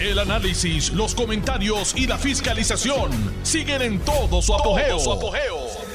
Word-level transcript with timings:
El 0.00 0.20
análisis, 0.20 0.92
los 0.92 1.12
comentarios 1.12 1.92
y 1.96 2.06
la 2.06 2.16
fiscalización 2.18 3.10
siguen 3.42 3.82
en 3.82 3.98
todo 3.98 4.40
su 4.40 4.54
apogeo. 4.54 4.96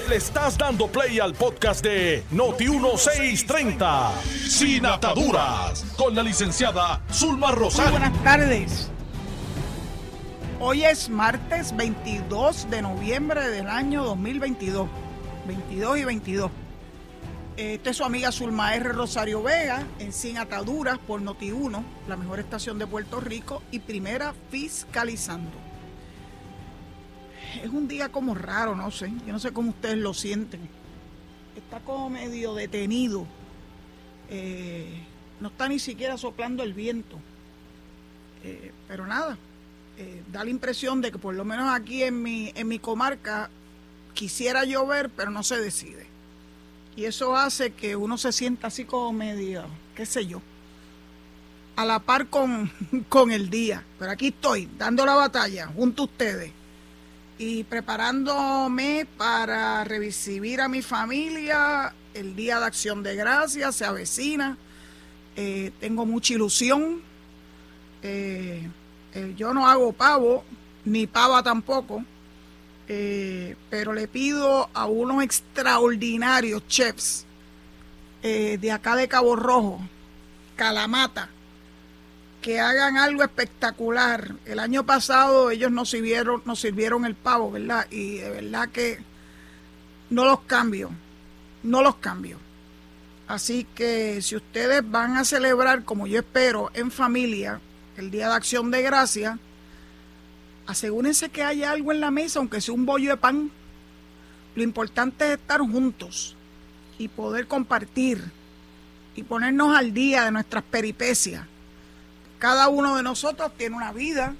Le 0.09 0.17
estás 0.17 0.57
dando 0.57 0.87
play 0.87 1.19
al 1.19 1.33
podcast 1.33 1.81
de 1.81 2.21
Noti1630, 2.33 4.11
Sin 4.49 4.85
Ataduras, 4.85 5.85
con 5.95 6.13
la 6.15 6.21
licenciada 6.21 7.01
Zulma 7.13 7.51
Rosario. 7.51 7.91
buenas 7.91 8.23
tardes. 8.23 8.91
Hoy 10.59 10.83
es 10.83 11.09
martes 11.09 11.73
22 11.73 12.69
de 12.69 12.81
noviembre 12.81 13.49
del 13.51 13.69
año 13.69 14.03
2022. 14.03 14.89
22 15.47 15.97
y 15.97 16.03
22. 16.03 16.51
Esta 17.55 17.91
es 17.91 17.97
su 17.97 18.03
amiga 18.03 18.31
Zulma 18.31 18.75
R. 18.75 18.93
Rosario 18.93 19.43
Vega 19.43 19.85
en 19.99 20.11
Sin 20.11 20.39
Ataduras 20.39 20.97
por 20.97 21.21
Noti1, 21.21 21.83
la 22.07 22.17
mejor 22.17 22.39
estación 22.39 22.79
de 22.79 22.87
Puerto 22.87 23.19
Rico 23.19 23.61
y 23.69 23.77
primera 23.77 24.33
fiscalizando. 24.49 25.51
Es 27.63 27.69
un 27.69 27.87
día 27.87 28.09
como 28.09 28.33
raro, 28.33 28.75
no 28.75 28.89
sé. 28.89 29.11
Yo 29.27 29.33
no 29.33 29.37
sé 29.37 29.51
cómo 29.51 29.69
ustedes 29.69 29.97
lo 29.97 30.15
sienten. 30.15 30.61
Está 31.55 31.79
como 31.81 32.09
medio 32.09 32.55
detenido. 32.55 33.27
Eh, 34.31 35.03
no 35.39 35.49
está 35.49 35.69
ni 35.69 35.77
siquiera 35.77 36.17
soplando 36.17 36.63
el 36.63 36.73
viento. 36.73 37.19
Eh, 38.43 38.71
pero 38.87 39.05
nada, 39.05 39.37
eh, 39.99 40.23
da 40.31 40.43
la 40.43 40.49
impresión 40.49 41.01
de 41.01 41.11
que 41.11 41.19
por 41.19 41.35
lo 41.35 41.45
menos 41.45 41.71
aquí 41.71 42.01
en 42.01 42.23
mi, 42.23 42.51
en 42.55 42.67
mi 42.67 42.79
comarca 42.79 43.51
quisiera 44.15 44.65
llover, 44.65 45.11
pero 45.11 45.29
no 45.29 45.43
se 45.43 45.59
decide. 45.59 46.12
Y 46.95 47.05
eso 47.05 47.35
hace 47.35 47.71
que 47.71 47.95
uno 47.95 48.17
se 48.17 48.31
sienta 48.31 48.67
así 48.67 48.85
como 48.85 49.13
medio, 49.13 49.65
qué 49.95 50.05
sé 50.05 50.25
yo, 50.27 50.41
a 51.75 51.85
la 51.85 51.99
par 51.99 52.27
con, 52.27 52.71
con 53.09 53.31
el 53.31 53.49
día. 53.49 53.83
Pero 53.97 54.11
aquí 54.11 54.27
estoy, 54.27 54.69
dando 54.77 55.05
la 55.05 55.15
batalla 55.15 55.67
junto 55.67 56.03
a 56.03 56.05
ustedes 56.05 56.51
y 57.37 57.63
preparándome 57.63 59.07
para 59.17 59.83
recibir 59.83 60.61
a 60.61 60.67
mi 60.67 60.81
familia. 60.81 61.93
El 62.13 62.35
Día 62.35 62.59
de 62.59 62.65
Acción 62.65 63.01
de 63.01 63.15
Gracias 63.15 63.75
se 63.75 63.85
avecina. 63.85 64.57
Eh, 65.35 65.71
tengo 65.79 66.05
mucha 66.05 66.33
ilusión. 66.33 67.01
Eh, 68.03 68.69
eh, 69.13 69.33
yo 69.35 69.53
no 69.53 69.67
hago 69.67 69.93
pavo, 69.93 70.43
ni 70.85 71.07
pava 71.07 71.41
tampoco. 71.41 72.03
Eh, 72.95 73.55
pero 73.71 73.91
le 73.91 74.07
pido 74.07 74.69
a 74.71 74.85
unos 74.85 75.23
extraordinarios 75.23 76.67
chefs 76.67 77.25
eh, 78.21 78.59
de 78.61 78.71
acá 78.71 78.95
de 78.95 79.07
Cabo 79.07 79.35
Rojo, 79.35 79.81
Calamata, 80.55 81.27
que 82.39 82.59
hagan 82.59 82.97
algo 82.97 83.23
espectacular. 83.23 84.35
El 84.45 84.59
año 84.59 84.85
pasado 84.85 85.49
ellos 85.49 85.71
nos 85.71 85.89
sirvieron, 85.89 86.43
nos 86.45 86.59
sirvieron 86.59 87.03
el 87.03 87.15
pavo, 87.15 87.49
¿verdad? 87.49 87.87
Y 87.89 88.17
de 88.17 88.29
verdad 88.29 88.69
que 88.69 88.99
no 90.11 90.23
los 90.23 90.41
cambio, 90.41 90.91
no 91.63 91.81
los 91.81 91.95
cambio. 91.95 92.37
Así 93.27 93.65
que 93.73 94.21
si 94.21 94.35
ustedes 94.35 94.83
van 94.87 95.17
a 95.17 95.25
celebrar, 95.25 95.83
como 95.83 96.05
yo 96.05 96.19
espero, 96.19 96.69
en 96.75 96.91
familia, 96.91 97.59
el 97.97 98.11
Día 98.11 98.29
de 98.29 98.35
Acción 98.35 98.69
de 98.69 98.83
Gracia, 98.83 99.39
asegúrense 100.67 101.29
que 101.29 101.43
haya 101.43 101.71
algo 101.71 101.91
en 101.91 101.99
la 101.99 102.11
mesa, 102.11 102.39
aunque 102.39 102.61
sea 102.61 102.73
un 102.73 102.85
bollo 102.85 103.11
de 103.11 103.17
pan. 103.17 103.51
Lo 104.55 104.63
importante 104.63 105.25
es 105.25 105.39
estar 105.39 105.59
juntos 105.61 106.35
y 106.97 107.07
poder 107.07 107.47
compartir 107.47 108.23
y 109.15 109.23
ponernos 109.23 109.75
al 109.75 109.93
día 109.93 110.25
de 110.25 110.31
nuestras 110.31 110.63
peripecias. 110.63 111.45
Cada 112.39 112.67
uno 112.67 112.95
de 112.95 113.03
nosotros 113.03 113.51
tiene 113.57 113.75
una 113.75 113.91
vida 113.91 114.35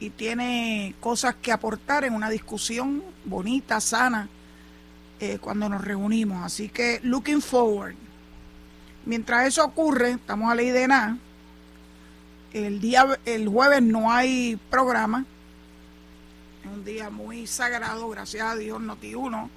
y 0.00 0.10
tiene 0.10 0.94
cosas 1.00 1.34
que 1.36 1.52
aportar 1.52 2.04
en 2.04 2.14
una 2.14 2.28
discusión 2.28 3.02
bonita, 3.24 3.80
sana, 3.80 4.28
eh, 5.20 5.38
cuando 5.40 5.68
nos 5.68 5.82
reunimos. 5.82 6.44
Así 6.44 6.68
que, 6.68 7.00
looking 7.02 7.40
forward. 7.40 7.94
Mientras 9.06 9.46
eso 9.46 9.64
ocurre, 9.64 10.12
estamos 10.12 10.50
a 10.50 10.54
ley 10.54 10.70
de. 10.70 10.88
El 12.54 12.80
día, 12.80 13.18
el 13.24 13.48
jueves 13.48 13.82
no 13.82 14.12
hay 14.12 14.56
programa. 14.70 15.24
Es 16.62 16.70
un 16.70 16.84
día 16.84 17.10
muy 17.10 17.48
sagrado, 17.48 18.08
gracias 18.08 18.46
a 18.46 18.54
Dios, 18.54 18.80
Noti 18.80 19.16
uno. 19.16 19.50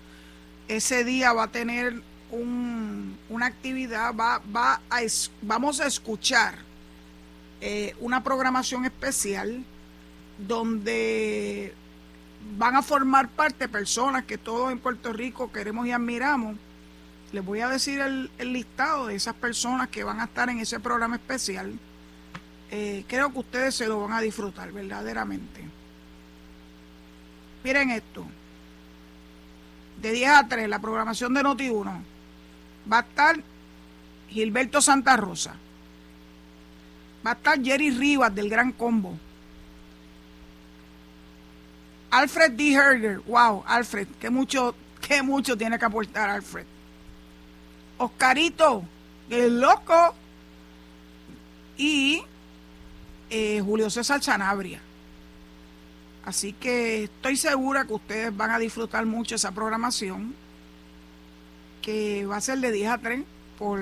Ese 0.68 1.04
día 1.04 1.32
va 1.32 1.44
a 1.44 1.52
tener 1.52 2.02
un, 2.32 3.16
una 3.30 3.46
actividad, 3.46 4.16
va, 4.16 4.42
va 4.54 4.82
a, 4.90 5.02
vamos 5.44 5.80
a 5.80 5.86
escuchar 5.86 6.56
eh, 7.62 7.96
una 8.00 8.24
programación 8.24 8.84
especial 8.86 9.64
donde 10.40 11.76
van 12.58 12.78
a 12.78 12.82
formar 12.82 13.30
parte 13.30 13.70
personas 13.70 14.26
que 14.26 14.40
todos 14.40 14.72
en 14.72 14.80
Puerto 14.80 15.14
Rico 15.14 15.52
queremos 15.52 15.86
y 15.86 15.92
admiramos. 15.92 16.58
Les 17.32 17.46
voy 17.46 17.60
a 17.60 17.70
decir 17.70 18.00
el, 18.00 18.32
el 18.40 18.54
listado 18.54 19.06
de 19.06 19.14
esas 19.16 19.36
personas 19.36 19.90
que 19.90 20.04
van 20.04 20.20
a 20.20 20.24
estar 20.24 20.50
en 20.50 20.58
ese 20.58 20.80
programa 20.80 21.18
especial. 21.18 21.78
Eh, 22.70 23.06
creo 23.08 23.32
que 23.32 23.40
ustedes 23.40 23.76
se 23.76 23.88
lo 23.88 24.02
van 24.02 24.14
a 24.14 24.22
disfrutar 24.22 24.72
verdaderamente. 24.72 25.64
Miren 27.64 27.92
esto. 27.92 28.26
De 30.02 30.12
10 30.12 30.30
a 30.30 30.48
3, 30.48 30.70
la 30.70 30.80
programación 30.80 31.34
de 31.34 31.42
Noti1 31.42 32.02
va 32.92 32.98
a 32.98 33.02
estar 33.02 33.36
Gilberto 34.30 34.82
Santa 34.82 35.18
Rosa. 35.18 35.56
Va 37.26 37.32
a 37.32 37.34
estar 37.34 37.62
Jerry 37.64 37.92
Rivas 37.92 38.34
del 38.34 38.50
Gran 38.50 38.72
Combo. 38.74 39.18
Alfred 42.12 42.52
D. 42.52 42.74
Herger. 42.74 43.20
Wow, 43.20 43.64
Alfred, 43.66 44.08
que 44.20 44.30
mucho, 44.30 44.76
que 45.02 45.22
mucho 45.22 45.58
tiene 45.58 45.78
que 45.80 45.86
aportar 45.86 46.30
Alfred. 46.30 46.66
Oscarito, 47.98 48.84
el 49.30 49.60
loco. 49.60 50.16
Y 51.78 52.24
eh, 53.30 53.62
Julio 53.64 53.90
César 53.90 54.24
Sanabria. 54.24 54.82
Así 56.26 56.54
que 56.54 57.06
estoy 57.06 57.38
segura 57.38 57.86
que 57.86 57.94
ustedes 57.94 58.36
van 58.36 58.52
a 58.52 58.60
disfrutar 58.60 59.06
mucho 59.06 59.36
esa 59.36 59.54
programación, 59.54 60.36
que 61.82 62.26
va 62.26 62.36
a 62.38 62.42
ser 62.42 62.60
de 62.60 62.72
10 62.72 62.90
a 62.90 62.98
3 62.98 63.24
por, 63.58 63.80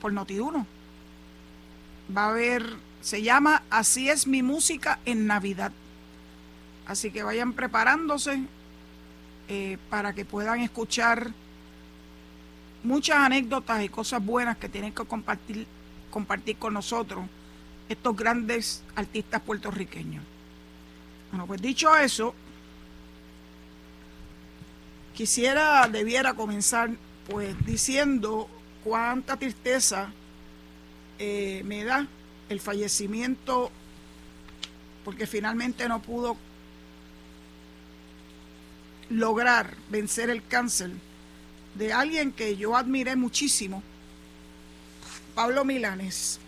por 0.00 0.12
Noti1. 0.12 0.64
Va 2.16 2.24
a 2.24 2.30
haber, 2.30 2.64
se 3.02 3.22
llama 3.22 3.62
Así 3.68 4.08
es 4.08 4.26
mi 4.26 4.42
música 4.42 5.00
en 5.04 5.26
Navidad. 5.26 5.72
Así 6.86 7.10
que 7.10 7.22
vayan 7.22 7.52
preparándose 7.52 8.44
eh, 9.48 9.76
para 9.90 10.14
que 10.14 10.24
puedan 10.24 10.60
escuchar 10.60 11.30
muchas 12.82 13.18
anécdotas 13.18 13.82
y 13.82 13.88
cosas 13.90 14.24
buenas 14.24 14.56
que 14.56 14.68
tienen 14.68 14.92
que 14.92 15.04
compartir, 15.04 15.66
compartir 16.10 16.56
con 16.56 16.72
nosotros 16.72 17.26
estos 17.88 18.16
grandes 18.16 18.82
artistas 18.94 19.42
puertorriqueños. 19.42 20.24
Bueno, 21.30 21.46
pues 21.46 21.62
dicho 21.62 21.96
eso, 21.96 22.34
quisiera, 25.14 25.88
debiera 25.88 26.34
comenzar 26.34 26.90
pues 27.28 27.54
diciendo 27.64 28.48
cuánta 28.84 29.36
tristeza 29.36 30.12
eh, 31.18 31.62
me 31.64 31.84
da 31.84 32.06
el 32.48 32.60
fallecimiento, 32.60 33.70
porque 35.04 35.26
finalmente 35.26 35.88
no 35.88 36.02
pudo 36.02 36.36
lograr 39.08 39.76
vencer 39.90 40.30
el 40.30 40.44
cáncer 40.46 40.90
de 41.74 41.92
alguien 41.92 42.32
que 42.32 42.56
yo 42.56 42.76
admiré 42.76 43.16
muchísimo, 43.16 43.82
Pablo 45.34 45.64
Milanes. 45.64 46.38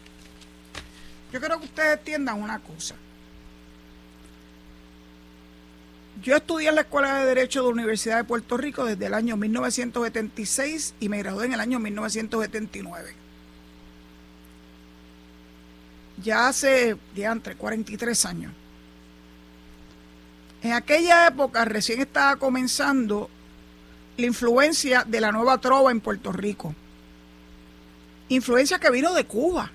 Yo 1.34 1.40
quiero 1.40 1.58
que 1.58 1.64
ustedes 1.64 1.98
entiendan 1.98 2.40
una 2.40 2.60
cosa. 2.60 2.94
Yo 6.22 6.36
estudié 6.36 6.68
en 6.68 6.76
la 6.76 6.82
Escuela 6.82 7.18
de 7.18 7.26
Derecho 7.26 7.58
de 7.58 7.66
la 7.66 7.72
Universidad 7.72 8.18
de 8.18 8.22
Puerto 8.22 8.56
Rico 8.56 8.84
desde 8.84 9.06
el 9.06 9.14
año 9.14 9.36
1976 9.36 10.94
y 11.00 11.08
me 11.08 11.18
gradué 11.18 11.46
en 11.46 11.54
el 11.54 11.58
año 11.58 11.80
1979. 11.80 13.16
Ya 16.22 16.46
hace, 16.46 16.96
ya 17.16 17.32
entre 17.32 17.56
43 17.56 18.26
años. 18.26 18.52
En 20.62 20.72
aquella 20.72 21.26
época 21.26 21.64
recién 21.64 22.00
estaba 22.00 22.36
comenzando 22.36 23.28
la 24.18 24.26
influencia 24.26 25.02
de 25.02 25.20
la 25.20 25.32
nueva 25.32 25.58
trova 25.58 25.90
en 25.90 26.00
Puerto 26.00 26.30
Rico. 26.30 26.76
Influencia 28.28 28.78
que 28.78 28.92
vino 28.92 29.12
de 29.14 29.24
Cuba. 29.24 29.72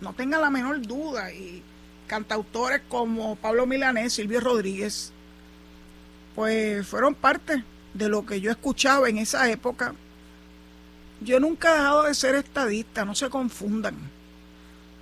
No 0.00 0.12
tenga 0.12 0.38
la 0.38 0.50
menor 0.50 0.80
duda. 0.80 1.32
Y 1.32 1.62
cantautores 2.08 2.82
como 2.88 3.36
Pablo 3.36 3.66
Milanés, 3.66 4.14
Silvio 4.14 4.40
Rodríguez, 4.40 5.12
pues 6.34 6.86
fueron 6.86 7.14
parte 7.14 7.62
de 7.94 8.08
lo 8.08 8.26
que 8.26 8.40
yo 8.40 8.50
escuchaba 8.50 9.08
en 9.08 9.18
esa 9.18 9.48
época. 9.50 9.94
Yo 11.20 11.38
nunca 11.38 11.70
he 11.70 11.78
dejado 11.78 12.02
de 12.04 12.14
ser 12.14 12.34
estadista, 12.34 13.04
no 13.04 13.14
se 13.14 13.28
confundan. 13.28 13.96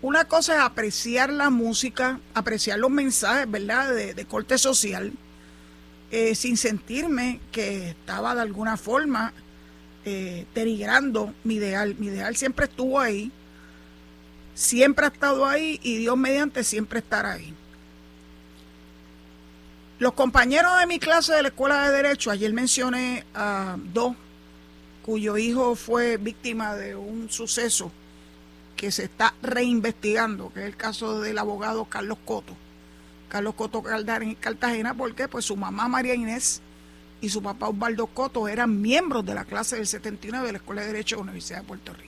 una 0.02 0.26
cosa 0.26 0.54
es 0.54 0.60
apreciar 0.60 1.30
la 1.30 1.50
música, 1.50 2.20
apreciar 2.34 2.78
los 2.78 2.90
mensajes, 2.90 3.50
¿verdad?, 3.50 3.92
de, 3.94 4.24
corte 4.26 4.56
social, 4.56 5.12
eh, 6.10 6.34
sin 6.34 6.56
sentirme 6.56 7.40
que 7.50 7.90
estaba 7.90 8.34
de 8.34 8.42
alguna 8.42 8.76
forma 8.76 9.32
eh, 10.04 10.46
mi 11.44 11.54
ideal. 11.54 11.96
Mi 11.98 12.06
ideal 12.06 12.36
siempre 12.36 12.66
estuvo 12.66 13.00
ahí, 13.00 13.32
siempre 14.56 15.04
ha 15.04 15.08
estado 15.10 15.46
ahí 15.46 15.78
y 15.82 15.98
Dios 15.98 16.16
mediante 16.16 16.64
siempre 16.64 16.98
estará 16.98 17.32
ahí. 17.32 17.54
Los 19.98 20.14
compañeros 20.14 20.78
de 20.80 20.86
mi 20.86 20.98
clase 20.98 21.34
de 21.34 21.42
la 21.42 21.48
Escuela 21.48 21.88
de 21.88 21.96
Derecho, 21.96 22.30
ayer 22.30 22.52
mencioné 22.52 23.24
a 23.34 23.76
dos 23.92 24.16
cuyo 25.02 25.36
hijo 25.36 25.76
fue 25.76 26.16
víctima 26.16 26.74
de 26.74 26.96
un 26.96 27.30
suceso 27.30 27.92
que 28.76 28.90
se 28.90 29.04
está 29.04 29.34
reinvestigando, 29.42 30.52
que 30.52 30.60
es 30.60 30.66
el 30.66 30.76
caso 30.76 31.20
del 31.20 31.38
abogado 31.38 31.84
Carlos 31.84 32.18
Coto. 32.24 32.56
Carlos 33.28 33.54
Coto 33.54 33.84
en 33.88 34.34
Cartagena, 34.34 34.94
porque 34.94 35.28
pues 35.28 35.44
su 35.44 35.56
mamá 35.56 35.88
María 35.88 36.14
Inés 36.14 36.60
y 37.20 37.28
su 37.28 37.42
papá 37.42 37.68
Osvaldo 37.68 38.06
Coto 38.06 38.48
eran 38.48 38.80
miembros 38.80 39.24
de 39.24 39.34
la 39.34 39.44
clase 39.44 39.76
del 39.76 39.86
79 39.86 40.46
de 40.46 40.52
la 40.52 40.58
Escuela 40.58 40.82
de 40.82 40.88
Derecho 40.88 41.16
de 41.16 41.20
la 41.20 41.22
Universidad 41.24 41.60
de 41.60 41.66
Puerto 41.66 41.92
Rico. 41.94 42.05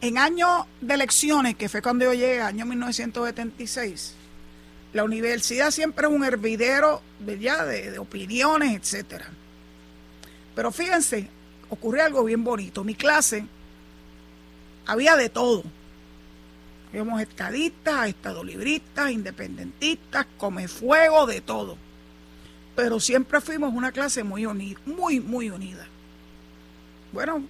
En 0.00 0.18
año 0.18 0.66
de 0.80 0.94
elecciones, 0.94 1.56
que 1.56 1.68
fue 1.68 1.82
cuando 1.82 2.04
yo 2.04 2.12
llegué, 2.12 2.40
año 2.40 2.66
1976, 2.66 4.14
la 4.92 5.04
universidad 5.04 5.70
siempre 5.70 6.06
es 6.06 6.12
un 6.12 6.24
hervidero 6.24 7.02
de, 7.18 7.36
de 7.90 7.98
opiniones, 7.98 8.74
etcétera. 8.74 9.26
Pero 10.54 10.70
fíjense, 10.70 11.28
ocurrió 11.68 12.04
algo 12.04 12.24
bien 12.24 12.44
bonito. 12.44 12.84
Mi 12.84 12.94
clase 12.94 13.46
había 14.86 15.16
de 15.16 15.28
todo. 15.28 15.64
Habíamos 16.90 17.20
estadistas, 17.20 18.08
estadolibristas, 18.08 19.10
independentistas, 19.10 20.26
come 20.38 20.68
fuego, 20.68 21.26
de 21.26 21.40
todo. 21.40 21.76
Pero 22.74 23.00
siempre 23.00 23.40
fuimos 23.40 23.74
una 23.74 23.92
clase 23.92 24.22
muy 24.22 24.46
unida, 24.46 24.78
muy, 24.86 25.20
muy 25.20 25.50
unida. 25.50 25.86
Bueno, 27.12 27.42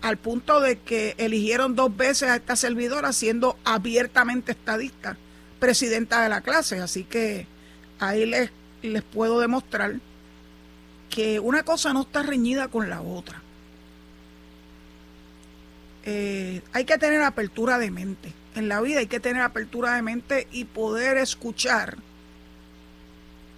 al 0.00 0.16
punto 0.16 0.60
de 0.60 0.78
que 0.78 1.14
eligieron 1.18 1.74
dos 1.74 1.96
veces 1.96 2.28
a 2.28 2.36
esta 2.36 2.56
servidora 2.56 3.12
siendo 3.12 3.56
abiertamente 3.64 4.52
estadista, 4.52 5.16
presidenta 5.58 6.22
de 6.22 6.28
la 6.28 6.40
clase. 6.40 6.80
Así 6.80 7.04
que 7.04 7.46
ahí 7.98 8.26
les, 8.26 8.50
les 8.82 9.02
puedo 9.02 9.40
demostrar 9.40 9.96
que 11.10 11.40
una 11.40 11.62
cosa 11.62 11.92
no 11.92 12.02
está 12.02 12.22
reñida 12.22 12.68
con 12.68 12.88
la 12.88 13.00
otra. 13.00 13.42
Eh, 16.04 16.62
hay 16.72 16.84
que 16.84 16.98
tener 16.98 17.22
apertura 17.22 17.78
de 17.78 17.90
mente. 17.90 18.32
En 18.54 18.68
la 18.68 18.80
vida 18.80 19.00
hay 19.00 19.06
que 19.06 19.20
tener 19.20 19.42
apertura 19.42 19.94
de 19.94 20.02
mente 20.02 20.48
y 20.50 20.64
poder 20.64 21.18
escuchar, 21.18 21.98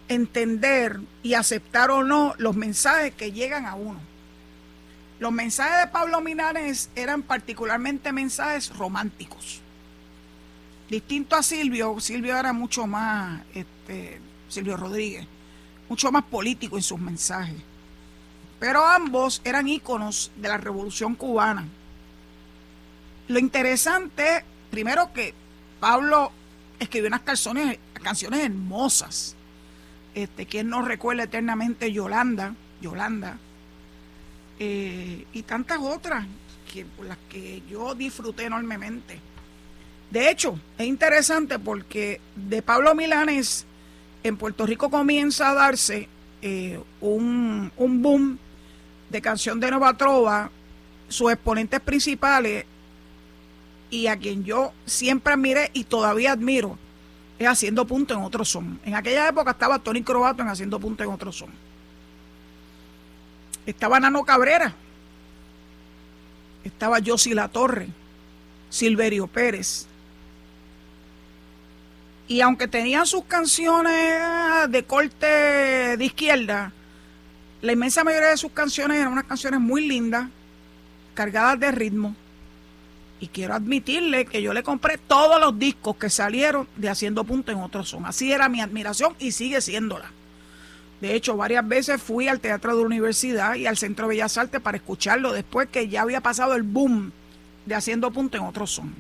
entender 0.09 1.01
y 1.23 1.35
aceptar 1.35 1.91
o 1.91 2.03
no 2.03 2.35
los 2.39 2.57
mensajes 2.57 3.15
que 3.15 3.33
llegan 3.33 3.67
a 3.67 3.75
uno. 3.75 4.10
Los 5.21 5.31
mensajes 5.31 5.87
de 5.87 5.93
Pablo 5.93 6.21
Minares 6.21 6.91
eran 6.97 7.23
particularmente 7.23 8.11
mensajes 8.11 8.77
románticos. 8.77 9.61
Distinto 10.89 11.37
a 11.37 11.43
Silvio, 11.45 12.01
Silvio 12.01 12.37
era 12.37 12.53
mucho 12.53 12.89
más, 12.89 13.43
este, 13.55 14.21
Silvio 14.49 14.77
Rodríguez, 14.77 15.25
mucho 15.89 16.11
más 16.11 16.25
político 16.25 16.77
en 16.77 16.83
sus 16.83 16.99
mensajes. 16.99 17.63
Pero 18.59 18.85
ambos 18.85 19.41
eran 19.45 19.69
íconos 19.69 20.33
de 20.35 20.49
la 20.49 20.57
revolución 20.57 21.15
cubana 21.15 21.69
lo 23.31 23.39
interesante, 23.39 24.45
primero 24.73 25.13
que 25.13 25.35
Pablo 25.79 26.33
escribió 26.81 27.07
unas 27.07 27.21
canciones, 27.21 27.79
canciones 27.93 28.41
hermosas. 28.41 29.37
Este, 30.17 30.47
quien 30.47 30.69
no 30.69 30.83
recuerda 30.83 31.23
eternamente 31.23 31.93
Yolanda, 31.93 32.57
Yolanda, 32.81 33.39
eh, 34.63 35.25
y 35.33 35.43
tantas 35.43 35.79
otras 35.81 36.27
que, 36.71 36.85
por 36.85 37.07
las 37.07 37.17
que 37.31 37.63
yo 37.69 37.95
disfruté 37.95 38.45
enormemente. 38.45 39.19
De 40.11 40.31
hecho, 40.31 40.61
es 40.77 40.87
interesante 40.87 41.59
porque 41.59 42.21
de 42.37 42.61
Pablo 42.61 42.95
Milanes 42.95 43.65
en 44.23 44.37
Puerto 44.37 44.67
Rico 44.67 44.91
comienza 44.91 45.51
a 45.51 45.55
darse 45.55 46.09
eh, 46.43 46.79
un, 47.01 47.73
un 47.75 48.03
boom 48.03 48.39
de 49.09 49.23
canción 49.23 49.59
de 49.61 49.71
Nueva 49.71 49.97
Trova. 49.97 50.51
Sus 51.09 51.33
exponentes 51.33 51.81
principales 51.81 52.67
y 53.91 54.07
a 54.09 54.17
quien 54.17 54.45
yo 54.45 54.73
siempre 54.85 55.33
admiré 55.33 55.71
y 55.73 55.85
todavía 55.85 56.33
admiro 56.33 56.79
es 57.39 57.49
Haciendo 57.49 57.87
Punto 57.87 58.13
en 58.13 58.21
Otro 58.21 58.45
Son. 58.45 58.79
En 58.85 58.95
aquella 58.95 59.27
época 59.27 59.53
estaba 59.53 59.79
Tony 59.79 60.03
Croato 60.03 60.43
en 60.43 60.49
Haciendo 60.49 60.79
Punto 60.79 61.03
en 61.03 61.09
Otro 61.09 61.33
Son. 61.33 61.49
Estaba 63.71 64.01
Nano 64.01 64.25
Cabrera. 64.25 64.75
Estaba 66.65 66.99
Josie 67.05 67.35
La 67.35 67.49
Torre. 67.49 67.89
Silverio 68.69 69.27
Pérez. 69.27 69.87
Y 72.27 72.41
aunque 72.41 72.69
tenían 72.69 73.07
sus 73.07 73.25
canciones 73.25 74.23
de 74.69 74.85
corte 74.85 75.27
de 75.97 76.05
izquierda, 76.05 76.73
la 77.63 77.73
inmensa 77.73 78.05
mayoría 78.05 78.31
de 78.31 78.37
sus 78.37 78.53
canciones 78.53 78.99
eran 78.99 79.13
unas 79.13 79.25
canciones 79.25 79.61
muy 79.61 79.87
lindas, 79.87 80.29
cargadas 81.15 81.59
de 81.59 81.73
ritmo 81.73 82.15
y 83.21 83.29
quiero 83.29 83.55
admitirle 83.55 84.25
que 84.25 84.43
yo 84.43 84.53
le 84.53 84.63
compré 84.63 84.99
todos 84.99 85.41
los 85.41 85.59
discos 85.59 85.97
que 85.97 86.09
salieron 86.09 86.67
de 86.77 86.89
Haciendo 86.89 87.25
Punto 87.25 87.53
en 87.53 87.59
Otro 87.59 87.85
Son. 87.85 88.07
Así 88.07 88.33
era 88.33 88.49
mi 88.49 88.61
admiración 88.61 89.15
y 89.19 89.33
sigue 89.33 89.61
siéndola. 89.61 90.11
De 91.01 91.15
hecho, 91.15 91.37
varias 91.37 91.67
veces 91.67 92.01
fui 92.03 92.29
al 92.29 92.41
Teatro 92.41 92.75
de 92.75 92.83
la 92.83 92.87
Universidad 92.87 93.55
y 93.55 93.67
al 93.67 93.79
Centro 93.79 94.09
Bellas 94.09 94.37
Artes 94.37 94.61
para 94.61 94.77
escucharlo 94.77 95.33
después 95.33 95.71
que 95.71 95.89
ya 95.89 96.03
había 96.03 96.21
pasado 96.21 96.55
el 96.55 96.63
boom 96.63 97.13
de 97.65 97.75
Haciendo 97.75 98.11
Punto 98.11 98.37
en 98.37 98.45
Otro 98.45 98.67
Son. 98.67 98.95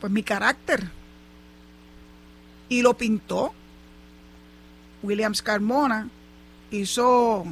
pues 0.00 0.12
mi 0.12 0.22
carácter. 0.22 0.88
Y 2.68 2.82
lo 2.82 2.96
pintó. 2.96 3.52
Williams 5.02 5.42
Carmona 5.42 6.08
hizo 6.70 7.44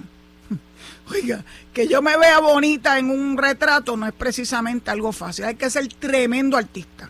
Oiga, 1.10 1.44
que 1.72 1.86
yo 1.86 2.02
me 2.02 2.16
vea 2.16 2.40
bonita 2.40 2.98
en 2.98 3.10
un 3.10 3.36
retrato 3.36 3.96
no 3.96 4.06
es 4.06 4.12
precisamente 4.12 4.90
algo 4.90 5.12
fácil. 5.12 5.44
Hay 5.44 5.54
que 5.54 5.70
ser 5.70 5.86
tremendo 5.94 6.56
artista. 6.56 7.08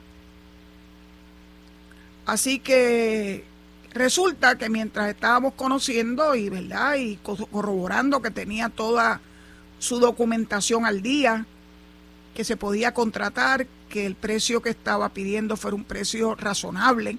Así 2.30 2.60
que 2.60 3.44
resulta 3.92 4.56
que 4.56 4.68
mientras 4.68 5.08
estábamos 5.08 5.54
conociendo 5.54 6.37
y 6.37 6.49
verdad 6.49 6.94
y 6.94 7.16
corroborando 7.16 8.22
que 8.22 8.30
tenía 8.30 8.68
toda 8.68 9.20
su 9.80 9.99
documentación 9.99 10.87
al 10.87 11.02
día, 11.02 11.44
que 12.32 12.44
se 12.44 12.56
podía 12.56 12.94
contratar, 12.94 13.66
que 13.88 14.06
el 14.06 14.14
precio 14.14 14.62
que 14.62 14.70
estaba 14.70 15.08
pidiendo 15.08 15.56
fuera 15.56 15.75
un 15.75 15.82
precio 15.82 16.37
razonable. 16.37 17.18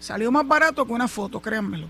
Salió 0.00 0.32
más 0.32 0.48
barato 0.48 0.84
que 0.84 0.92
una 0.92 1.06
foto, 1.06 1.38
créanmelo. 1.38 1.86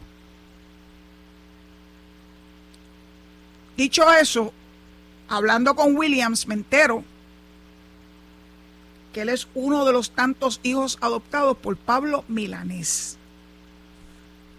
Dicho 3.74 4.12
eso, 4.12 4.52
hablando 5.28 5.74
con 5.74 5.96
Williams, 5.96 6.46
me 6.46 6.52
entero 6.52 7.04
que 9.12 9.22
él 9.22 9.28
es 9.28 9.48
uno 9.54 9.84
de 9.84 9.92
los 9.92 10.10
tantos 10.10 10.60
hijos 10.62 10.98
adoptados 11.00 11.56
por 11.56 11.76
Pablo 11.76 12.24
Milanés. 12.28 13.18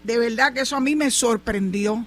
De 0.04 0.18
verdad 0.18 0.52
que 0.52 0.60
eso 0.60 0.76
a 0.76 0.80
mí 0.80 0.96
me 0.96 1.10
sorprendió. 1.10 2.06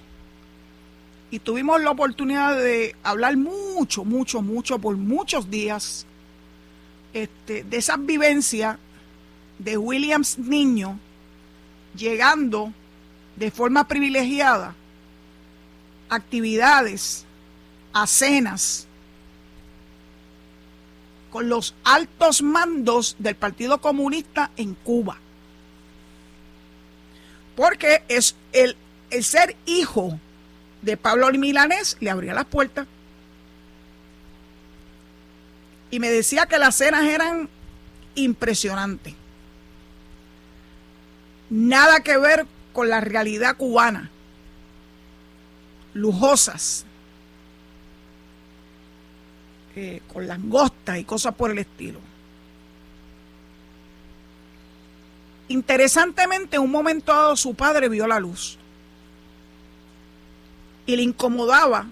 Y 1.30 1.40
tuvimos 1.40 1.82
la 1.82 1.90
oportunidad 1.90 2.56
de 2.56 2.96
hablar 3.02 3.36
mucho, 3.36 4.04
mucho, 4.04 4.40
mucho, 4.40 4.78
por 4.78 4.96
muchos 4.96 5.50
días, 5.50 6.06
este, 7.12 7.64
de 7.64 7.76
esas 7.76 8.04
vivencias 8.04 8.78
de 9.58 9.76
Williams 9.76 10.38
niño 10.38 10.98
llegando 11.94 12.72
de 13.36 13.50
forma 13.50 13.86
privilegiada 13.86 14.74
actividades, 16.08 17.24
a 17.92 18.06
cenas, 18.06 18.86
con 21.30 21.48
los 21.48 21.74
altos 21.84 22.42
mandos 22.42 23.16
del 23.18 23.36
Partido 23.36 23.78
Comunista 23.80 24.50
en 24.56 24.74
Cuba. 24.74 25.18
Porque 27.56 28.02
es 28.08 28.36
el, 28.52 28.76
el 29.10 29.24
ser 29.24 29.56
hijo 29.66 30.18
de 30.82 30.96
Pablo 30.96 31.30
Milanés 31.32 31.96
le 32.00 32.10
abría 32.10 32.34
las 32.34 32.44
puertas. 32.44 32.86
Y 35.90 36.00
me 36.00 36.10
decía 36.10 36.46
que 36.46 36.58
las 36.58 36.76
cenas 36.76 37.04
eran 37.04 37.48
impresionantes. 38.14 39.14
Nada 41.50 42.00
que 42.00 42.18
ver 42.18 42.46
con 42.72 42.88
la 42.88 43.00
realidad 43.00 43.56
cubana. 43.56 44.10
Lujosas, 45.94 46.84
con 50.12 50.26
langostas 50.26 50.98
y 50.98 51.04
cosas 51.04 51.34
por 51.34 51.50
el 51.50 51.58
estilo. 51.58 52.00
Interesantemente, 55.48 56.56
en 56.56 56.62
un 56.62 56.70
momento 56.70 57.12
dado 57.12 57.36
su 57.36 57.54
padre 57.54 57.88
vio 57.88 58.06
la 58.06 58.20
luz 58.20 58.58
y 60.86 60.96
le 60.96 61.02
incomodaba. 61.02 61.86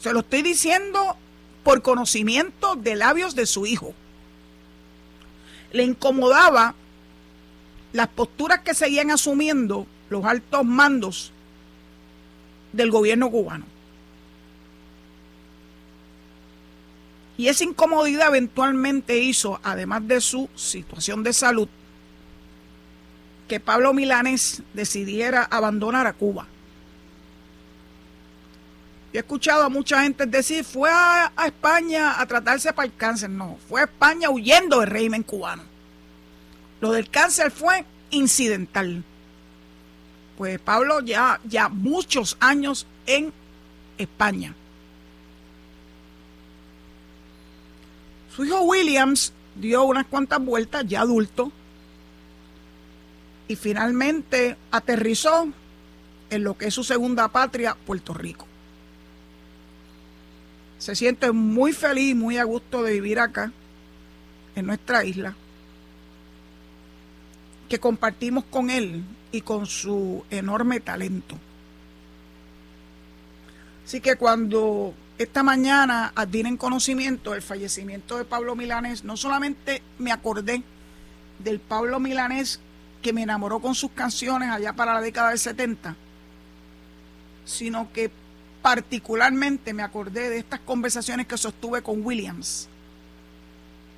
Se 0.00 0.12
lo 0.12 0.20
estoy 0.20 0.42
diciendo 0.42 1.16
por 1.64 1.82
conocimiento 1.82 2.76
de 2.76 2.96
labios 2.96 3.34
de 3.34 3.46
su 3.46 3.66
hijo. 3.66 3.94
Le 5.72 5.82
incomodaba 5.82 6.74
las 7.92 8.08
posturas 8.08 8.60
que 8.60 8.74
seguían 8.74 9.10
asumiendo 9.10 9.86
los 10.08 10.24
altos 10.24 10.64
mandos 10.64 11.32
del 12.72 12.90
gobierno 12.90 13.30
cubano. 13.30 13.75
Y 17.38 17.48
esa 17.48 17.64
incomodidad 17.64 18.28
eventualmente 18.28 19.18
hizo, 19.18 19.60
además 19.62 20.06
de 20.08 20.20
su 20.20 20.48
situación 20.54 21.22
de 21.22 21.32
salud, 21.32 21.68
que 23.46 23.60
Pablo 23.60 23.92
Milanes 23.92 24.62
decidiera 24.74 25.44
abandonar 25.44 26.06
a 26.06 26.12
Cuba. 26.12 26.46
he 29.12 29.18
escuchado 29.18 29.64
a 29.64 29.70
mucha 29.70 30.02
gente 30.02 30.26
decir, 30.26 30.62
fue 30.62 30.90
a, 30.92 31.32
España 31.46 32.20
a 32.20 32.26
tratarse 32.26 32.72
para 32.74 32.86
el 32.86 32.94
cáncer. 32.94 33.30
No, 33.30 33.58
fue 33.66 33.80
a 33.80 33.84
España 33.84 34.28
huyendo 34.28 34.80
del 34.80 34.90
régimen 34.90 35.22
cubano. 35.22 35.62
Lo 36.82 36.92
del 36.92 37.08
cáncer 37.08 37.50
fue 37.50 37.86
incidental. 38.10 39.02
Pues 40.36 40.60
Pablo 40.60 41.00
ya, 41.00 41.40
ya 41.44 41.70
muchos 41.70 42.36
años 42.40 42.86
en 43.06 43.32
España. 43.96 44.54
Su 48.36 48.44
hijo 48.44 48.60
Williams 48.60 49.32
dio 49.54 49.84
unas 49.84 50.04
cuantas 50.04 50.44
vueltas, 50.44 50.84
ya 50.86 51.00
adulto, 51.00 51.50
y 53.48 53.56
finalmente 53.56 54.58
aterrizó 54.70 55.48
en 56.28 56.44
lo 56.44 56.58
que 56.58 56.66
es 56.66 56.74
su 56.74 56.84
segunda 56.84 57.28
patria, 57.28 57.74
Puerto 57.86 58.12
Rico. 58.12 58.46
Se 60.76 60.94
siente 60.94 61.32
muy 61.32 61.72
feliz, 61.72 62.14
muy 62.14 62.36
a 62.36 62.44
gusto 62.44 62.82
de 62.82 62.92
vivir 62.92 63.20
acá, 63.20 63.52
en 64.54 64.66
nuestra 64.66 65.02
isla, 65.02 65.34
que 67.70 67.80
compartimos 67.80 68.44
con 68.44 68.68
él 68.68 69.02
y 69.32 69.40
con 69.40 69.64
su 69.64 70.26
enorme 70.28 70.80
talento. 70.80 71.38
Así 73.86 74.02
que 74.02 74.16
cuando 74.16 74.92
esta 75.18 75.42
mañana 75.42 76.12
en 76.16 76.56
conocimiento 76.58 77.32
del 77.32 77.40
fallecimiento 77.40 78.18
de 78.18 78.24
Pablo 78.24 78.54
Milanés, 78.54 79.02
no 79.02 79.16
solamente 79.16 79.82
me 79.98 80.12
acordé 80.12 80.62
del 81.38 81.58
Pablo 81.58 81.98
Milanés 82.00 82.60
que 83.00 83.14
me 83.14 83.22
enamoró 83.22 83.60
con 83.60 83.74
sus 83.74 83.90
canciones 83.92 84.50
allá 84.50 84.74
para 84.74 84.92
la 84.92 85.00
década 85.00 85.30
del 85.30 85.38
70, 85.38 85.96
sino 87.46 87.90
que 87.92 88.10
particularmente 88.60 89.72
me 89.72 89.82
acordé 89.82 90.28
de 90.28 90.38
estas 90.38 90.60
conversaciones 90.60 91.26
que 91.26 91.38
sostuve 91.38 91.82
con 91.82 92.04
Williams. 92.04 92.68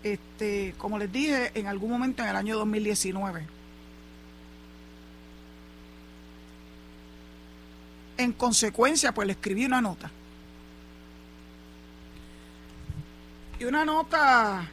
Este, 0.05 0.75
como 0.79 0.99
les 0.99 1.11
dije, 1.11 1.51
en 1.55 1.67
algún 1.67 1.91
momento 1.91 2.23
en 2.23 2.29
el 2.29 2.37
año 2.37 2.57
2019. 2.59 3.45
En 8.19 8.33
consecuencia, 8.33 9.13
pues 9.13 9.27
le 9.27 9.33
escribí 9.33 9.65
una 9.65 9.81
nota 9.81 10.13
y 13.59 13.65
una 13.65 13.85
nota 13.85 14.69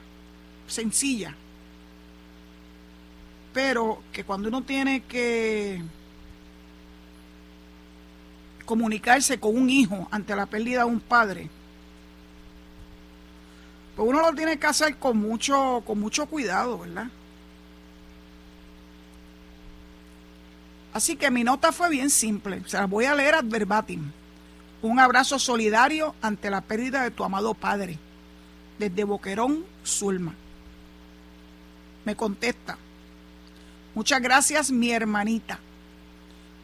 sencilla, 0.68 1.36
pero 3.54 4.04
que 4.12 4.24
cuando 4.24 4.50
uno 4.50 4.62
tiene 4.62 5.02
que 5.02 5.82
comunicarse 8.66 9.40
con 9.40 9.58
un 9.58 9.70
hijo 9.70 10.08
ante 10.12 10.36
la 10.36 10.46
pérdida 10.46 10.80
de 10.80 10.86
un 10.86 11.00
padre, 11.00 11.50
pues 13.96 14.08
uno 14.08 14.22
lo 14.22 14.36
tiene 14.36 14.60
que 14.60 14.68
hacer 14.68 14.98
con 14.98 15.18
mucho, 15.18 15.82
con 15.86 16.00
mucho 16.00 16.26
cuidado, 16.28 16.80
¿verdad? 16.80 17.08
Así 20.94 21.16
que 21.16 21.32
mi 21.32 21.44
nota 21.44 21.72
fue 21.72 21.90
bien 21.90 22.10
simple, 22.10 22.62
se 22.68 22.78
la 22.78 22.86
voy 22.86 23.06
a 23.06 23.16
leer 23.16 23.36
ad 23.36 23.46
verbatim. 23.46 24.12
Un 24.82 25.00
abrazo 25.00 25.40
solidario 25.40 26.14
ante 26.22 26.50
la 26.50 26.62
pérdida 26.62 27.04
de 27.04 27.12
tu 27.12 27.24
amado 27.24 27.54
padre 27.54 27.98
desde 28.80 29.04
Boquerón, 29.04 29.66
Zulma. 29.86 30.34
Me 32.06 32.16
contesta, 32.16 32.78
muchas 33.94 34.22
gracias 34.22 34.72
mi 34.72 34.92
hermanita. 34.92 35.60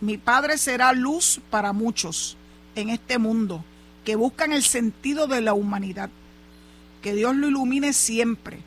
Mi 0.01 0.17
padre 0.17 0.57
será 0.57 0.93
luz 0.93 1.39
para 1.49 1.73
muchos 1.73 2.37
en 2.75 2.89
este 2.89 3.17
mundo 3.17 3.63
que 4.03 4.15
buscan 4.15 4.51
el 4.51 4.63
sentido 4.63 5.27
de 5.27 5.41
la 5.41 5.53
humanidad. 5.53 6.09
Que 7.01 7.13
Dios 7.13 7.35
lo 7.35 7.47
ilumine 7.47 7.93
siempre. 7.93 8.59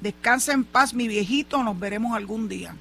Descansa 0.00 0.52
en 0.52 0.64
paz 0.64 0.94
mi 0.94 1.06
viejito, 1.06 1.62
nos 1.62 1.78
veremos 1.78 2.16
algún 2.16 2.48
día. 2.48 2.74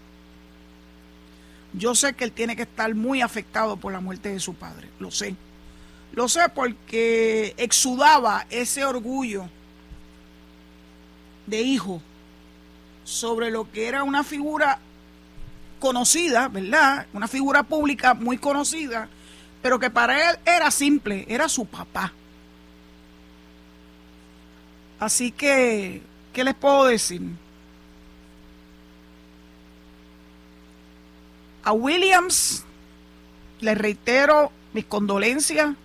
Yo 1.74 1.96
sé 1.96 2.14
que 2.14 2.24
él 2.24 2.32
tiene 2.32 2.56
que 2.56 2.64
estar 2.64 2.94
muy 2.96 3.22
afectado 3.22 3.78
por 3.78 3.94
la 3.94 4.02
muerte 4.02 4.30
de 4.30 4.40
su 4.40 4.56
padre, 4.56 4.90
lo 5.00 5.12
sé. 5.12 5.36
Lo 6.14 6.28
sé 6.28 6.42
porque 6.54 7.54
exudaba 7.58 8.46
ese 8.50 8.84
orgullo 8.84 9.48
de 11.46 11.62
hijo 11.62 12.02
sobre 13.04 13.52
lo 13.52 13.72
que 13.72 13.88
era 13.88 14.04
una 14.04 14.24
figura 14.24 14.80
conocida, 15.80 16.48
¿verdad? 16.48 17.08
Una 17.14 17.28
figura 17.28 17.64
pública 17.64 18.14
muy 18.14 18.38
conocida, 18.38 19.10
pero 19.62 19.80
que 19.80 19.90
para 19.90 20.32
él 20.32 20.40
era 20.46 20.72
simple, 20.72 21.26
era 21.28 21.50
su 21.50 21.66
papá. 21.66 22.14
Así 25.00 25.32
que, 25.32 26.02
¿qué 26.32 26.44
les 26.44 26.54
puedo 26.54 26.86
decir? 26.86 27.22
A 31.64 31.74
Williams 31.74 32.64
le 33.60 33.76
reitero 33.76 34.52
mis 34.74 34.86
condolencias, 34.86 35.76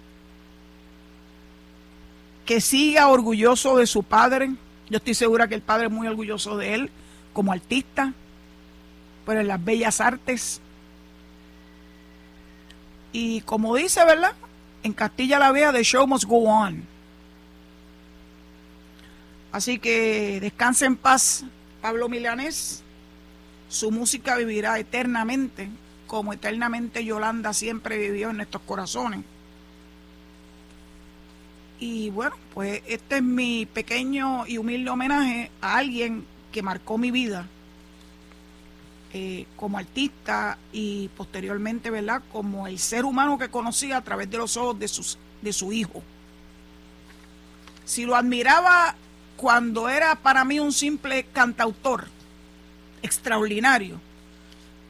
que 2.45 2.61
siga 2.61 3.09
orgulloso 3.09 3.77
de 3.77 3.87
su 3.87 4.03
padre. 4.03 4.53
Yo 4.89 4.99
estoy 4.99 5.15
segura 5.15 5.49
que 5.49 5.55
el 5.55 5.63
padre 5.63 5.87
es 5.87 5.93
muy 5.93 6.07
orgulloso 6.07 6.57
de 6.57 6.75
él 6.75 6.91
como 7.33 7.53
artista, 7.53 8.13
pero 9.25 9.41
en 9.41 9.49
las 9.49 9.63
bellas 9.65 10.01
artes. 10.01 10.61
Y 13.13 13.41
como 13.43 13.75
dice, 13.75 14.05
¿verdad? 14.05 14.33
En 14.83 14.93
Castilla 14.93 15.39
la 15.39 15.51
Vea, 15.51 15.73
the 15.73 15.83
show 15.83 16.07
must 16.07 16.25
go 16.25 16.45
on. 16.45 16.85
Así 19.51 19.79
que 19.79 20.39
descanse 20.41 20.87
en 20.87 20.97
paz, 20.97 21.45
Pablo 21.81 22.09
Milanés. 22.09 22.83
Su 23.69 23.91
música 23.91 24.37
vivirá 24.37 24.79
eternamente, 24.79 25.69
como 26.07 26.33
eternamente 26.33 27.05
Yolanda 27.05 27.53
siempre 27.53 27.99
vivió 27.99 28.31
en 28.31 28.37
nuestros 28.37 28.63
corazones. 28.63 29.25
Y 31.79 32.11
bueno, 32.11 32.37
pues 32.55 32.83
este 32.87 33.17
es 33.17 33.23
mi 33.23 33.67
pequeño 33.67 34.47
y 34.47 34.57
humilde 34.57 34.91
homenaje 34.91 35.51
a 35.61 35.77
alguien 35.77 36.25
que 36.51 36.63
marcó 36.63 36.97
mi 36.97 37.11
vida 37.11 37.47
eh, 39.13 39.47
como 39.57 39.77
artista 39.77 40.57
y 40.73 41.09
posteriormente, 41.17 41.91
¿verdad? 41.91 42.23
Como 42.33 42.67
el 42.67 42.79
ser 42.79 43.05
humano 43.05 43.39
que 43.39 43.51
conocí 43.51 43.93
a 43.93 44.01
través 44.01 44.31
de 44.31 44.39
los 44.39 44.57
ojos 44.57 44.79
de, 44.79 44.89
sus, 44.89 45.19
de 45.43 45.53
su 45.53 45.73
hijo. 45.73 46.03
Si 47.85 48.07
lo 48.07 48.17
admiraba 48.17 48.95
cuando 49.37 49.89
era 49.91 50.15
para 50.15 50.45
mí 50.45 50.59
un 50.59 50.73
simple 50.73 51.25
cantautor 51.25 52.09
extraordinario, 53.03 54.01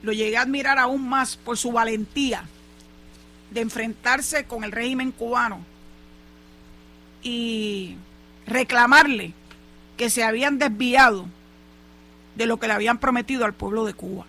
lo 0.02 0.12
llegué 0.12 0.36
a 0.36 0.42
admirar 0.42 0.78
aún 0.78 1.08
más 1.08 1.36
por 1.36 1.58
su 1.58 1.72
valentía 1.72 2.44
de 3.50 3.60
enfrentarse 3.60 4.44
con 4.44 4.62
el 4.62 4.70
régimen 4.70 5.10
cubano 5.10 5.75
y 7.26 7.96
reclamarle 8.46 9.32
que 9.96 10.10
se 10.10 10.22
habían 10.22 10.60
desviado 10.60 11.26
de 12.36 12.46
lo 12.46 12.58
que 12.58 12.68
le 12.68 12.74
habían 12.74 12.98
prometido 12.98 13.44
al 13.44 13.52
pueblo 13.52 13.84
de 13.84 13.94
Cuba. 13.94 14.26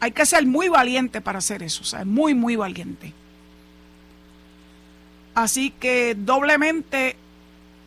Hay 0.00 0.12
que 0.12 0.24
ser 0.24 0.46
muy 0.46 0.70
valiente 0.70 1.20
para 1.20 1.40
hacer 1.40 1.62
eso, 1.62 1.82
o 1.82 1.84
sea, 1.84 2.06
muy, 2.06 2.32
muy 2.32 2.56
valiente. 2.56 3.12
Así 5.34 5.72
que 5.78 6.14
doblemente 6.14 7.16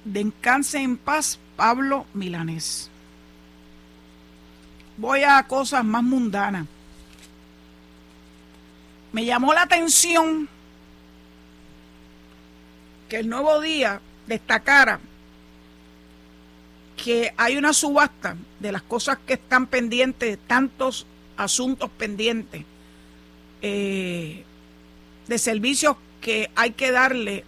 descanse 0.05 0.77
en 0.77 0.97
paz 0.97 1.39
Pablo 1.55 2.05
Milanés. 2.13 2.91
Voy 4.97 5.23
a 5.23 5.41
cosas 5.47 5.83
más 5.83 6.03
mundanas. 6.03 6.67
Me 9.11 9.25
llamó 9.25 9.55
la 9.55 9.63
atención 9.63 10.47
que 13.09 13.17
el 13.17 13.27
nuevo 13.27 13.59
día 13.59 13.99
destacara 14.27 14.99
que 16.95 17.33
hay 17.37 17.57
una 17.57 17.73
subasta 17.73 18.37
de 18.59 18.71
las 18.71 18.83
cosas 18.83 19.17
que 19.25 19.33
están 19.33 19.67
pendientes, 19.67 20.37
tantos 20.47 21.05
asuntos 21.37 21.89
pendientes, 21.89 22.63
eh, 23.61 24.43
de 25.27 25.37
servicios 25.37 25.97
que 26.21 26.51
hay 26.55 26.71
que 26.71 26.91
darle 26.91 27.43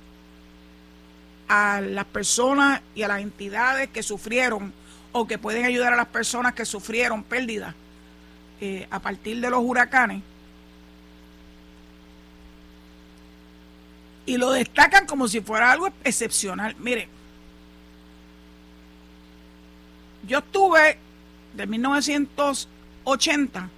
a 1.47 1.81
las 1.81 2.05
personas 2.05 2.81
y 2.95 3.03
a 3.03 3.07
las 3.09 3.21
entidades 3.21 3.89
que 3.89 4.03
sufrieron 4.03 4.73
o 5.11 5.27
que 5.27 5.37
pueden 5.37 5.65
ayudar 5.65 5.93
a 5.93 5.97
las 5.97 6.07
personas 6.07 6.53
que 6.53 6.65
sufrieron 6.65 7.23
pérdidas 7.23 7.75
eh, 8.61 8.87
a 8.89 8.99
partir 8.99 9.41
de 9.41 9.49
los 9.49 9.61
huracanes. 9.61 10.23
Y 14.25 14.37
lo 14.37 14.51
destacan 14.51 15.05
como 15.05 15.27
si 15.27 15.41
fuera 15.41 15.71
algo 15.71 15.89
excepcional. 16.03 16.75
Mire, 16.79 17.07
yo 20.27 20.39
estuve 20.39 20.97
de 21.53 21.67
1980 21.67 23.69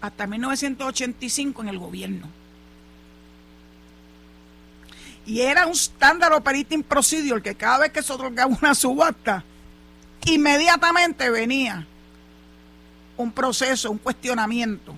hasta 0.00 0.26
1985 0.26 1.62
en 1.62 1.68
el 1.68 1.78
gobierno. 1.78 2.28
Y 5.26 5.42
era 5.42 5.66
un 5.66 5.72
estándar 5.72 6.32
operating 6.32 6.82
procedure 6.82 7.42
que 7.42 7.54
cada 7.54 7.80
vez 7.80 7.92
que 7.92 8.02
se 8.02 8.12
otorgaba 8.12 8.56
una 8.60 8.74
subasta, 8.74 9.44
inmediatamente 10.24 11.28
venía 11.28 11.86
un 13.16 13.32
proceso, 13.32 13.90
un 13.90 13.98
cuestionamiento. 13.98 14.94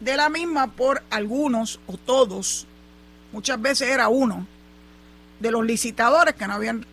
De 0.00 0.16
la 0.16 0.28
misma 0.28 0.68
por 0.68 1.02
algunos 1.10 1.80
o 1.86 1.96
todos, 1.96 2.66
muchas 3.32 3.60
veces 3.60 3.88
era 3.88 4.08
uno, 4.08 4.46
de 5.40 5.50
los 5.50 5.64
licitadores 5.64 6.34
que 6.34 6.46
no 6.46 6.54
habían 6.54 6.86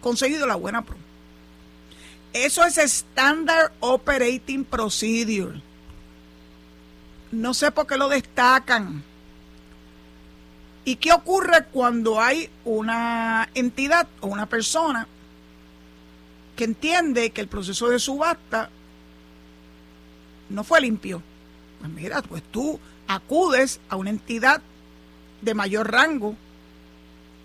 conseguido 0.00 0.46
la 0.46 0.56
buena 0.56 0.82
pro. 0.82 0.96
Eso 2.32 2.64
es 2.64 2.78
Standard 2.78 3.72
Operating 3.80 4.64
Procedure. 4.64 5.60
No 7.32 7.54
sé 7.54 7.70
por 7.70 7.86
qué 7.86 7.96
lo 7.96 8.08
destacan. 8.08 9.02
¿Y 10.84 10.96
qué 10.96 11.12
ocurre 11.12 11.66
cuando 11.72 12.20
hay 12.20 12.50
una 12.64 13.48
entidad 13.54 14.08
o 14.20 14.28
una 14.28 14.46
persona 14.46 15.06
que 16.56 16.64
entiende 16.64 17.30
que 17.30 17.40
el 17.40 17.48
proceso 17.48 17.88
de 17.88 17.98
subasta 17.98 18.70
no 20.48 20.64
fue 20.64 20.80
limpio? 20.80 21.22
Pues 21.80 21.90
mira, 21.90 22.22
pues 22.22 22.42
tú 22.42 22.78
acudes 23.08 23.80
a 23.88 23.96
una 23.96 24.10
entidad 24.10 24.62
de 25.42 25.54
mayor 25.54 25.90
rango, 25.90 26.36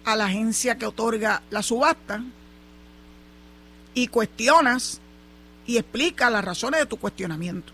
a 0.04 0.16
la 0.16 0.26
agencia 0.26 0.78
que 0.78 0.86
otorga 0.86 1.42
la 1.50 1.64
subasta, 1.64 2.22
y 3.96 4.08
cuestionas 4.08 5.00
y 5.66 5.78
explica 5.78 6.30
las 6.30 6.46
razones 6.46 6.82
de 6.82 6.86
tu 6.86 6.98
cuestionamiento. 6.98 7.74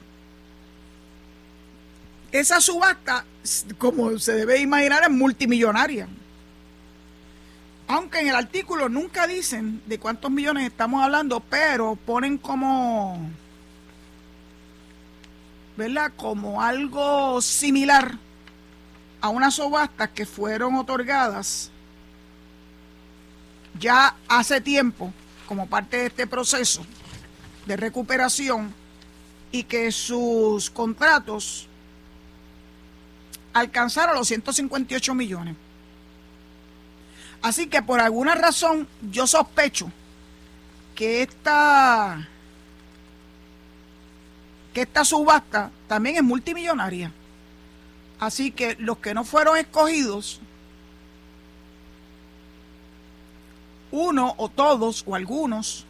Esa 2.32 2.62
subasta, 2.62 3.26
como 3.78 4.18
se 4.20 4.34
debe 4.34 4.60
imaginar, 4.62 5.04
es 5.04 5.10
multimillonaria. 5.10 6.08
Aunque 7.88 8.22
en 8.22 8.30
el 8.30 8.36
artículo 8.36 8.88
nunca 8.88 9.28
dicen 9.28 9.82
de 9.86 10.00
cuántos 10.00 10.32
millones 10.32 10.68
estamos 10.68 11.04
hablando, 11.04 11.42
pero 11.42 11.98
ponen 11.98 12.38
como, 12.38 13.30
¿verdad? 15.78 16.12
Como 16.16 16.62
algo 16.62 17.42
similar 17.42 18.18
a 19.22 19.30
unas 19.30 19.56
subastas 19.56 20.10
que 20.10 20.26
fueron 20.26 20.76
otorgadas 20.76 21.72
ya 23.80 24.16
hace 24.28 24.62
tiempo 24.62 25.14
como 25.48 25.68
parte 25.68 25.98
de 25.98 26.06
este 26.08 26.28
proceso 26.28 26.86
de 27.66 27.78
recuperación 27.78 28.74
y 29.52 29.64
que 29.64 29.92
sus 29.92 30.70
contratos 30.70 31.68
alcanzaron 33.54 34.16
los 34.16 34.28
158 34.28 35.14
millones. 35.14 35.56
Así 37.42 37.68
que 37.68 37.82
por 37.82 38.00
alguna 38.00 38.36
razón 38.36 38.88
yo 39.12 39.28
sospecho 39.28 39.92
que 40.96 41.24
esta 41.24 42.28
que 44.74 44.82
esta 44.82 45.04
subasta 45.04 45.72
también 45.88 46.18
es 46.18 46.24
multimillonaria. 46.24 47.12
Así 48.20 48.52
que 48.52 48.76
los 48.80 48.98
que 49.00 49.14
no 49.14 49.24
fueron 49.24 49.58
escogidos 49.58 50.40
uno 53.92 54.34
o 54.38 54.48
todos 54.50 55.04
o 55.06 55.16
algunos 55.16 55.86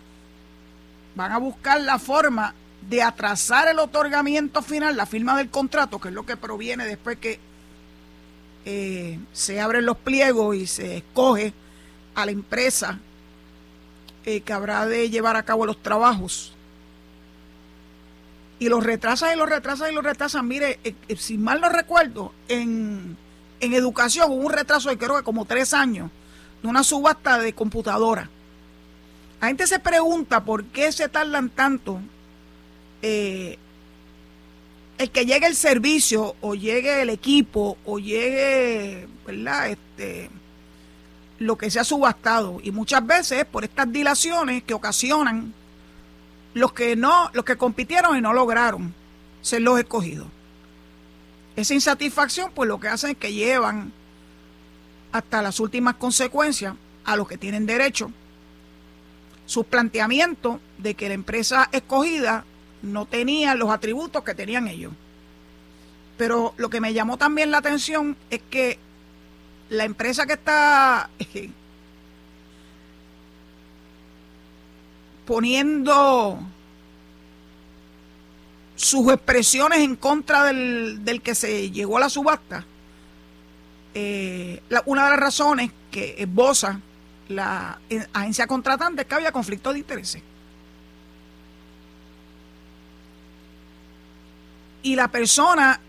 van 1.16 1.32
a 1.32 1.38
buscar 1.38 1.82
la 1.82 2.00
forma 2.00 2.56
de 2.90 3.04
atrasar 3.04 3.68
el 3.68 3.80
otorgamiento 3.80 4.62
final, 4.62 4.98
la 4.98 5.06
firma 5.06 5.38
del 5.38 5.50
contrato, 5.50 6.00
que 6.00 6.08
es 6.08 6.14
lo 6.14 6.26
que 6.26 6.38
proviene 6.38 6.86
después 6.86 7.18
que 7.20 7.40
eh, 8.66 9.20
se 9.34 9.60
abren 9.60 9.86
los 9.86 9.98
pliegos 9.98 10.56
y 10.56 10.68
se 10.68 10.98
escoge 10.98 11.54
a 12.16 12.26
la 12.26 12.32
empresa 12.32 13.00
eh, 14.26 14.42
que 14.42 14.54
habrá 14.54 14.86
de 14.86 15.10
llevar 15.10 15.36
a 15.36 15.44
cabo 15.44 15.66
los 15.66 15.82
trabajos. 15.82 16.54
Y 18.62 18.70
los 18.70 18.84
retrasan 18.84 19.34
y 19.34 19.38
los 19.38 19.50
retrasan 19.50 19.92
y 19.92 19.96
los 19.96 20.04
retrasan. 20.04 20.48
Mire, 20.48 20.80
eh, 20.84 20.94
si 21.18 21.36
mal 21.36 21.62
no 21.62 21.70
recuerdo, 21.70 22.32
en, 22.48 23.18
en 23.60 23.74
educación 23.74 24.30
hubo 24.32 24.44
un 24.46 24.54
retraso 24.54 24.90
de 24.90 25.00
creo 25.00 25.18
que 25.18 25.24
como 25.24 25.46
tres 25.46 25.74
años 25.74 26.12
de 26.62 26.68
una 26.68 26.84
subasta 26.84 27.40
de 27.40 27.54
computadora. 27.54 28.30
La 29.42 29.48
gente 29.48 29.66
se 29.66 29.80
pregunta 29.80 30.44
por 30.44 30.66
qué 30.66 30.92
se 30.92 31.10
tardan 31.10 31.50
tanto 31.50 32.02
eh, 33.02 33.58
el 35.00 35.10
que 35.10 35.26
llegue 35.26 35.48
el 35.48 35.56
servicio 35.56 36.36
o 36.42 36.54
llegue 36.54 37.02
el 37.02 37.10
equipo 37.10 37.80
o 37.84 37.98
llegue, 37.98 39.08
¿verdad? 39.26 39.72
Este, 39.72 40.30
lo 41.40 41.58
que 41.58 41.72
se 41.72 41.80
ha 41.80 41.84
subastado. 41.84 42.60
Y 42.62 42.70
muchas 42.70 43.04
veces 43.08 43.44
por 43.46 43.64
estas 43.64 43.92
dilaciones 43.92 44.62
que 44.62 44.76
ocasionan 44.76 45.52
los 46.54 46.74
que 46.74 46.96
no, 46.96 47.30
los 47.34 47.46
que 47.46 47.58
compitieron 47.58 48.18
y 48.18 48.22
no 48.22 48.34
lograron. 48.34 48.94
ser 49.42 49.62
los 49.62 49.80
escogidos. 49.80 50.28
Esa 51.56 51.74
insatisfacción, 51.74 52.52
pues 52.54 52.68
lo 52.68 52.80
que 52.80 52.88
hacen 52.88 53.12
es 53.12 53.18
que 53.18 53.34
llevan 53.34 53.92
hasta 55.12 55.42
las 55.42 55.60
últimas 55.60 55.96
consecuencias 55.96 56.76
a 57.04 57.16
los 57.16 57.28
que 57.28 57.38
tienen 57.38 57.66
derecho 57.66 58.12
sus 59.52 59.66
planteamientos 59.66 60.62
de 60.78 60.94
que 60.96 61.10
la 61.10 61.14
empresa 61.14 61.68
escogida 61.74 62.46
no 62.84 63.06
tenía 63.06 63.54
los 63.54 63.70
atributos 63.70 64.24
que 64.24 64.34
tenían 64.34 64.70
ellos. 64.70 64.94
Pero 66.18 66.54
lo 66.56 66.70
que 66.70 66.80
me 66.80 66.94
llamó 66.94 67.18
también 67.18 67.52
la 67.52 67.58
atención 67.58 68.16
es 68.30 68.42
que 68.50 68.80
la 69.70 69.84
empresa 69.84 70.26
que 70.26 70.34
está 70.34 71.10
poniendo 75.32 76.42
sus 78.76 79.14
expresiones 79.14 79.80
en 79.80 79.96
contra 79.96 80.44
del, 80.44 81.22
que 81.24 81.36
se 81.36 81.72
llegó 81.72 81.96
a 81.96 82.02
la 82.02 82.10
subasta, 82.10 82.66
eh, 83.94 84.62
una 84.86 85.06
de 85.06 85.12
las 85.12 85.20
razones 85.22 85.72
que 85.90 86.16
esboza 86.18 86.82
la 87.30 87.80
agencia 88.12 88.46
contratante 88.46 89.04
es 89.04 89.08
que 89.08 89.16
había 89.16 89.32
conflicto 89.32 89.72
de 89.72 89.80
intereses. 89.80 90.22
Y 94.84 94.98
la 94.98 95.08
persona 95.08 95.80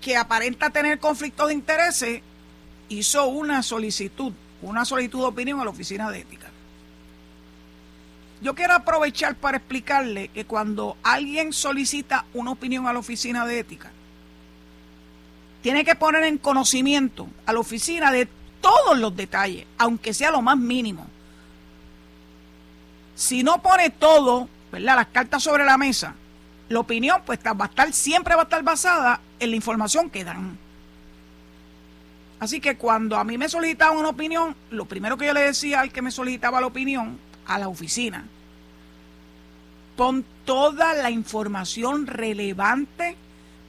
que 0.00 0.16
aparenta 0.16 0.70
tener 0.70 0.98
conflicto 0.98 1.48
de 1.48 1.52
intereses 1.52 2.22
hizo 2.88 3.26
una 3.26 3.62
solicitud, 3.62 4.32
una 4.62 4.86
solicitud 4.86 5.18
de 5.18 5.26
opinión 5.26 5.60
a 5.60 5.64
la 5.64 5.70
oficina 5.70 6.10
de 6.10 6.20
ética. 6.20 6.47
Yo 8.40 8.54
quiero 8.54 8.74
aprovechar 8.74 9.34
para 9.34 9.56
explicarle 9.56 10.28
que 10.28 10.44
cuando 10.44 10.96
alguien 11.02 11.52
solicita 11.52 12.24
una 12.34 12.52
opinión 12.52 12.86
a 12.86 12.92
la 12.92 13.00
oficina 13.00 13.44
de 13.44 13.58
ética, 13.58 13.90
tiene 15.62 15.84
que 15.84 15.96
poner 15.96 16.22
en 16.24 16.38
conocimiento 16.38 17.28
a 17.46 17.52
la 17.52 17.58
oficina 17.58 18.12
de 18.12 18.28
todos 18.60 18.98
los 18.98 19.16
detalles, 19.16 19.66
aunque 19.76 20.14
sea 20.14 20.30
lo 20.30 20.40
más 20.40 20.56
mínimo. 20.56 21.06
Si 23.16 23.42
no 23.42 23.60
pone 23.60 23.90
todo, 23.90 24.48
¿verdad? 24.70 24.96
Las 24.96 25.08
cartas 25.08 25.42
sobre 25.42 25.64
la 25.64 25.76
mesa, 25.76 26.14
la 26.68 26.78
opinión 26.78 27.22
pues 27.26 27.40
va 27.40 27.64
a 27.64 27.68
estar, 27.68 27.92
siempre 27.92 28.36
va 28.36 28.42
a 28.42 28.44
estar 28.44 28.62
basada 28.62 29.20
en 29.40 29.50
la 29.50 29.56
información 29.56 30.10
que 30.10 30.24
dan. 30.24 30.56
Así 32.38 32.60
que 32.60 32.76
cuando 32.76 33.16
a 33.16 33.24
mí 33.24 33.36
me 33.36 33.48
solicitaban 33.48 33.96
una 33.96 34.10
opinión, 34.10 34.54
lo 34.70 34.84
primero 34.84 35.16
que 35.16 35.26
yo 35.26 35.34
le 35.34 35.40
decía 35.40 35.80
al 35.80 35.90
que 35.90 36.02
me 36.02 36.12
solicitaba 36.12 36.60
la 36.60 36.68
opinión, 36.68 37.18
a 37.48 37.58
la 37.58 37.68
oficina, 37.68 38.24
pon 39.96 40.24
toda 40.44 40.94
la 40.94 41.10
información 41.10 42.06
relevante 42.06 43.16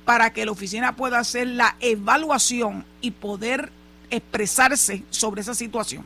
para 0.05 0.31
que 0.31 0.45
la 0.45 0.51
oficina 0.51 0.95
pueda 0.95 1.19
hacer 1.19 1.47
la 1.47 1.75
evaluación 1.79 2.85
y 3.01 3.11
poder 3.11 3.71
expresarse 4.11 5.03
sobre 5.09 5.41
esa 5.41 5.55
situación. 5.55 6.03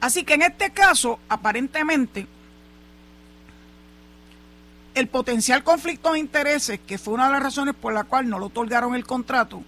Así 0.00 0.24
que 0.24 0.34
en 0.34 0.42
este 0.42 0.70
caso, 0.70 1.18
aparentemente, 1.28 2.26
el 4.94 5.08
potencial 5.08 5.62
conflicto 5.62 6.12
de 6.12 6.18
intereses, 6.18 6.80
que 6.86 6.98
fue 6.98 7.14
una 7.14 7.26
de 7.26 7.32
las 7.32 7.42
razones 7.42 7.74
por 7.74 7.92
la 7.92 8.04
cual 8.04 8.28
no 8.28 8.38
lo 8.38 8.46
otorgaron 8.46 8.94
el 8.94 9.06
contrato 9.06 9.62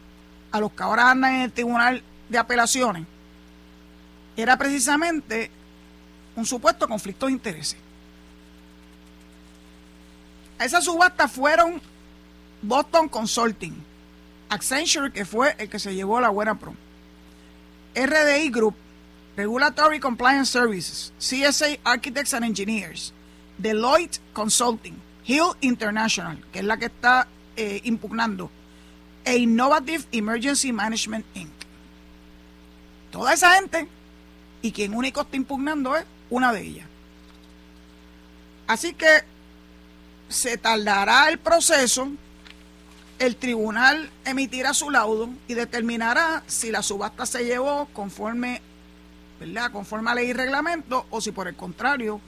a 0.52 0.60
los 0.60 0.72
que 0.72 0.82
ahora 0.82 1.10
andan 1.10 1.34
en 1.34 1.40
el 1.42 1.52
Tribunal 1.52 2.02
de 2.28 2.38
Apelaciones, 2.38 3.06
era 4.36 4.56
precisamente 4.56 5.50
un 6.36 6.44
supuesto 6.46 6.88
conflicto 6.88 7.26
de 7.26 7.32
intereses. 7.32 7.76
A 10.58 10.64
esa 10.64 10.80
subasta 10.80 11.28
fueron 11.28 11.80
Boston 12.62 13.08
Consulting, 13.08 13.74
Accenture, 14.48 15.12
que 15.12 15.24
fue 15.24 15.54
el 15.58 15.68
que 15.68 15.78
se 15.78 15.94
llevó 15.94 16.20
la 16.20 16.30
buena 16.30 16.58
pro, 16.58 16.74
RDI 17.94 18.50
Group, 18.50 18.74
Regulatory 19.36 19.98
Compliance 20.00 20.50
Services, 20.50 21.12
CSA 21.18 21.78
Architects 21.84 22.34
and 22.34 22.44
Engineers, 22.44 23.12
Deloitte 23.58 24.20
Consulting, 24.32 24.94
Hill 25.26 25.54
International, 25.60 26.38
que 26.52 26.60
es 26.60 26.64
la 26.64 26.76
que 26.76 26.86
está 26.86 27.26
eh, 27.56 27.80
impugnando, 27.84 28.50
e 29.24 29.38
Innovative 29.38 30.04
Emergency 30.12 30.72
Management 30.72 31.24
Inc. 31.34 31.50
Toda 33.10 33.32
esa 33.32 33.54
gente, 33.54 33.88
y 34.64 34.72
quien 34.72 34.94
único 34.94 35.20
está 35.20 35.36
impugnando 35.36 35.94
es 35.94 36.06
una 36.30 36.50
de 36.50 36.62
ellas. 36.62 36.86
Así 38.66 38.94
que 38.94 39.22
se 40.30 40.56
tardará 40.56 41.28
el 41.28 41.38
proceso 41.38 42.08
el 43.18 43.36
tribunal 43.36 44.10
emitirá 44.24 44.74
su 44.74 44.90
laudo 44.90 45.28
y 45.46 45.54
determinará 45.54 46.42
si 46.46 46.70
la 46.70 46.82
subasta 46.82 47.26
se 47.26 47.44
llevó 47.44 47.86
conforme, 47.92 48.60
¿verdad? 49.38 49.70
conforme 49.70 50.10
a 50.10 50.14
ley 50.14 50.30
y 50.30 50.32
reglamento 50.32 51.06
o 51.10 51.20
si 51.20 51.30
por 51.30 51.46
el 51.46 51.54
contrario 51.54 52.20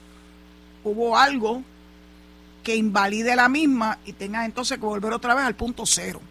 hubo 0.83 1.17
algo 1.17 1.63
que 2.63 2.75
invalide 2.75 3.35
la 3.35 3.49
misma 3.49 3.97
y 4.05 4.13
tenga 4.13 4.45
entonces 4.45 4.77
que 4.77 4.85
volver 4.85 5.11
otra 5.11 5.33
vez 5.33 5.43
al 5.43 5.55
punto 5.55 5.85
cero. 5.85 6.21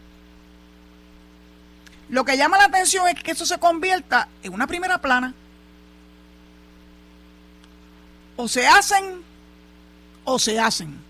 Lo 2.09 2.25
que 2.25 2.37
llama 2.37 2.57
la 2.57 2.67
atención 2.67 3.09
es 3.09 3.21
que 3.23 3.33
eso 3.33 3.45
se 3.45 3.59
convierta 3.59 4.29
en 4.43 4.55
una 4.55 4.67
primera 4.67 4.99
plana. 4.99 5.35
O 8.37 8.49
se 8.49 8.67
hacen 8.67 9.23
o 10.25 10.39
se 10.39 10.59
hacen 10.59 11.07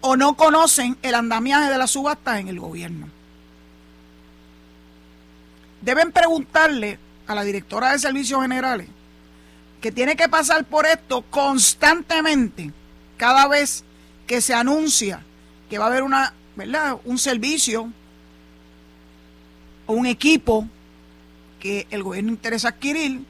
o 0.00 0.16
no 0.16 0.36
conocen 0.36 0.96
el 1.02 1.14
andamiaje 1.14 1.70
de 1.70 1.78
la 1.78 1.86
subasta 1.86 2.38
en 2.38 2.48
el 2.48 2.60
gobierno. 2.60 3.08
Deben 5.80 6.12
preguntarle 6.12 6.98
a 7.26 7.34
la 7.34 7.42
directora 7.42 7.90
de 7.90 7.98
Servicios 7.98 8.40
Generales 8.40 8.88
que 9.80 9.90
tiene 9.90 10.16
que 10.16 10.28
pasar 10.28 10.64
por 10.64 10.86
esto 10.86 11.22
constantemente 11.22 12.72
cada 13.16 13.48
vez 13.48 13.84
que 14.26 14.40
se 14.40 14.54
anuncia 14.54 15.22
que 15.68 15.78
va 15.78 15.86
a 15.86 15.88
haber 15.88 16.02
una, 16.02 16.34
¿verdad? 16.54 16.98
un 17.04 17.18
servicio 17.18 17.90
o 19.86 19.92
un 19.92 20.06
equipo 20.06 20.68
que 21.58 21.86
el 21.90 22.02
gobierno 22.02 22.30
interesa 22.30 22.68
adquirir, 22.68 23.24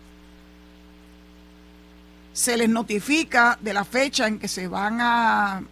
se 2.37 2.59
les 2.59 2.69
notifica 2.69 3.59
de 3.63 3.73
la 3.73 3.87
fecha 3.87 4.27
en 4.27 4.39
que 4.39 4.47
se 4.47 4.69
van 4.69 5.01
a 5.01 5.63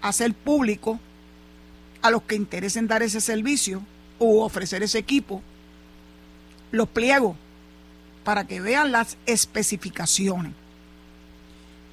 hacer 0.00 0.32
público 0.32 1.00
a 2.02 2.10
los 2.12 2.22
que 2.22 2.36
interesen 2.36 2.86
dar 2.86 3.02
ese 3.02 3.20
servicio 3.20 3.82
o 4.20 4.44
ofrecer 4.44 4.84
ese 4.84 4.98
equipo 4.98 5.42
los 6.70 6.88
pliegos 6.88 7.36
para 8.22 8.46
que 8.46 8.60
vean 8.60 8.92
las 8.92 9.16
especificaciones 9.26 10.52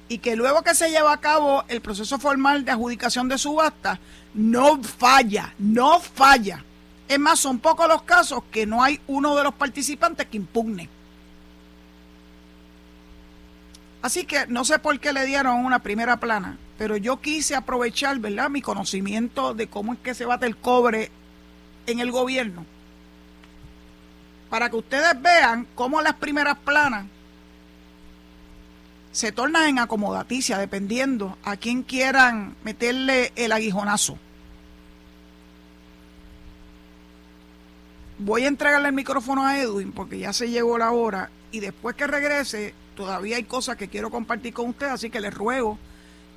y 0.08 0.18
que 0.18 0.36
luego 0.36 0.62
que 0.62 0.76
se 0.76 0.90
lleva 0.90 1.12
a 1.12 1.20
cabo 1.20 1.64
el 1.66 1.80
proceso 1.80 2.16
formal 2.20 2.64
de 2.64 2.70
adjudicación 2.70 3.28
de 3.28 3.38
subasta 3.38 3.98
no 4.34 4.80
falla, 4.84 5.52
no 5.58 5.98
falla. 5.98 6.64
Es 7.08 7.18
más, 7.18 7.40
son 7.40 7.58
pocos 7.58 7.88
los 7.88 8.02
casos 8.02 8.44
que 8.52 8.66
no 8.66 8.84
hay 8.84 9.00
uno 9.08 9.34
de 9.34 9.42
los 9.42 9.54
participantes 9.54 10.28
que 10.28 10.36
impugne. 10.36 10.88
Así 14.02 14.24
que 14.24 14.46
no 14.48 14.64
sé 14.64 14.80
por 14.80 14.98
qué 14.98 15.12
le 15.12 15.24
dieron 15.24 15.64
una 15.64 15.78
primera 15.78 16.18
plana, 16.18 16.58
pero 16.76 16.96
yo 16.96 17.20
quise 17.20 17.54
aprovechar, 17.54 18.18
¿verdad?, 18.18 18.50
mi 18.50 18.60
conocimiento 18.60 19.54
de 19.54 19.68
cómo 19.68 19.92
es 19.92 20.00
que 20.00 20.14
se 20.14 20.24
bate 20.24 20.46
el 20.46 20.56
cobre 20.56 21.10
en 21.86 22.00
el 22.00 22.10
gobierno, 22.10 22.66
para 24.50 24.68
que 24.68 24.76
ustedes 24.76 25.22
vean 25.22 25.68
cómo 25.76 26.02
las 26.02 26.14
primeras 26.14 26.58
planas 26.58 27.06
se 29.12 29.30
tornan 29.30 29.68
en 29.68 29.78
acomodaticia 29.78 30.58
dependiendo 30.58 31.38
a 31.44 31.56
quién 31.56 31.82
quieran 31.82 32.56
meterle 32.64 33.32
el 33.36 33.52
aguijonazo. 33.52 34.18
Voy 38.18 38.44
a 38.44 38.48
entregarle 38.48 38.88
el 38.88 38.94
micrófono 38.94 39.44
a 39.46 39.58
Edwin 39.58 39.92
porque 39.92 40.18
ya 40.18 40.32
se 40.32 40.48
llegó 40.50 40.78
la 40.78 40.92
hora 40.92 41.30
y 41.50 41.60
después 41.60 41.94
que 41.94 42.06
regrese 42.06 42.74
todavía 42.94 43.36
hay 43.36 43.44
cosas 43.44 43.76
que 43.76 43.88
quiero 43.88 44.10
compartir 44.10 44.54
con 44.54 44.68
ustedes, 44.68 44.92
así 44.92 45.10
que 45.10 45.20
les 45.20 45.34
ruego 45.34 45.78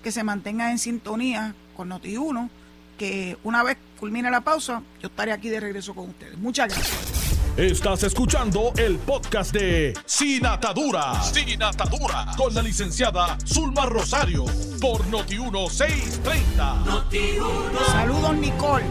que 0.03 0.11
se 0.11 0.23
mantengan 0.23 0.71
en 0.71 0.77
sintonía 0.77 1.55
con 1.75 1.89
Noti1, 1.89 2.49
que 2.97 3.37
una 3.43 3.63
vez 3.63 3.77
culmine 3.99 4.29
la 4.29 4.41
pausa, 4.41 4.83
yo 5.01 5.07
estaré 5.07 5.31
aquí 5.31 5.49
de 5.49 5.59
regreso 5.59 5.95
con 5.95 6.09
ustedes. 6.09 6.37
Muchas 6.37 6.69
gracias. 6.69 7.25
Estás 7.57 8.03
escuchando 8.03 8.73
el 8.77 8.97
podcast 8.97 9.53
de 9.53 9.93
Sin 10.05 10.45
Atadura. 10.45 11.23
Sin 11.23 11.63
Atadura. 11.63 12.27
Con 12.37 12.53
la 12.53 12.61
licenciada 12.61 13.37
Zulma 13.47 13.85
Rosario. 13.85 14.43
Por 14.81 15.05
Noti1630. 15.05 17.87
Saludos, 17.87 18.35
Nicole. 18.35 18.83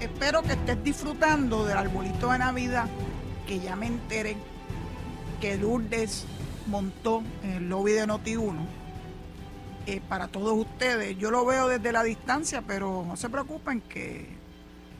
Espero 0.00 0.42
que 0.42 0.52
estés 0.52 0.84
disfrutando 0.84 1.64
del 1.64 1.78
arbolito 1.78 2.30
de 2.30 2.38
Navidad. 2.38 2.88
Que 3.46 3.58
ya 3.58 3.74
me 3.74 3.86
enteré 3.86 4.36
que 5.40 5.56
Lourdes 5.56 6.26
montó 6.66 7.22
en 7.42 7.50
el 7.50 7.68
lobby 7.68 7.92
de 7.92 8.06
Noti1 8.06 8.54
eh, 9.86 10.00
para 10.08 10.28
todos 10.28 10.52
ustedes. 10.56 11.16
Yo 11.18 11.30
lo 11.30 11.44
veo 11.44 11.68
desde 11.68 11.92
la 11.92 12.02
distancia, 12.02 12.62
pero 12.66 13.04
no 13.06 13.16
se 13.16 13.28
preocupen 13.28 13.80
que 13.82 14.26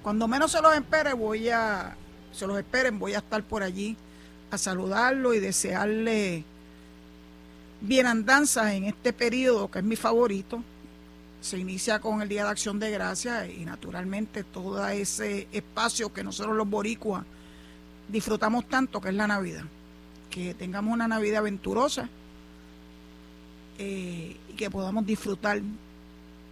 cuando 0.02 0.28
menos 0.28 0.52
se 0.52 0.62
los 0.62 0.74
espere 0.74 1.12
voy 1.12 1.48
a, 1.48 1.96
se 2.32 2.46
los 2.46 2.58
esperen, 2.58 2.98
voy 2.98 3.14
a 3.14 3.18
estar 3.18 3.42
por 3.42 3.62
allí 3.62 3.96
a 4.50 4.58
saludarlo 4.58 5.34
y 5.34 5.40
desearle 5.40 6.44
bienandanzas 7.80 8.72
en 8.72 8.84
este 8.84 9.12
periodo 9.12 9.70
que 9.70 9.80
es 9.80 9.84
mi 9.84 9.96
favorito. 9.96 10.62
Se 11.40 11.58
inicia 11.58 12.00
con 12.00 12.22
el 12.22 12.28
Día 12.28 12.44
de 12.44 12.50
Acción 12.50 12.78
de 12.78 12.90
Gracias 12.90 13.48
y 13.50 13.64
naturalmente 13.64 14.44
todo 14.44 14.86
ese 14.88 15.48
espacio 15.52 16.12
que 16.12 16.24
nosotros 16.24 16.56
los 16.56 16.68
boricuas 16.68 17.24
disfrutamos 18.08 18.68
tanto, 18.68 19.00
que 19.00 19.08
es 19.08 19.14
la 19.14 19.26
Navidad. 19.26 19.64
Que 20.30 20.54
tengamos 20.54 20.92
una 20.92 21.08
Navidad 21.08 21.38
aventurosa 21.38 22.08
eh, 23.78 24.36
y 24.50 24.52
que 24.54 24.70
podamos 24.70 25.06
disfrutar 25.06 25.60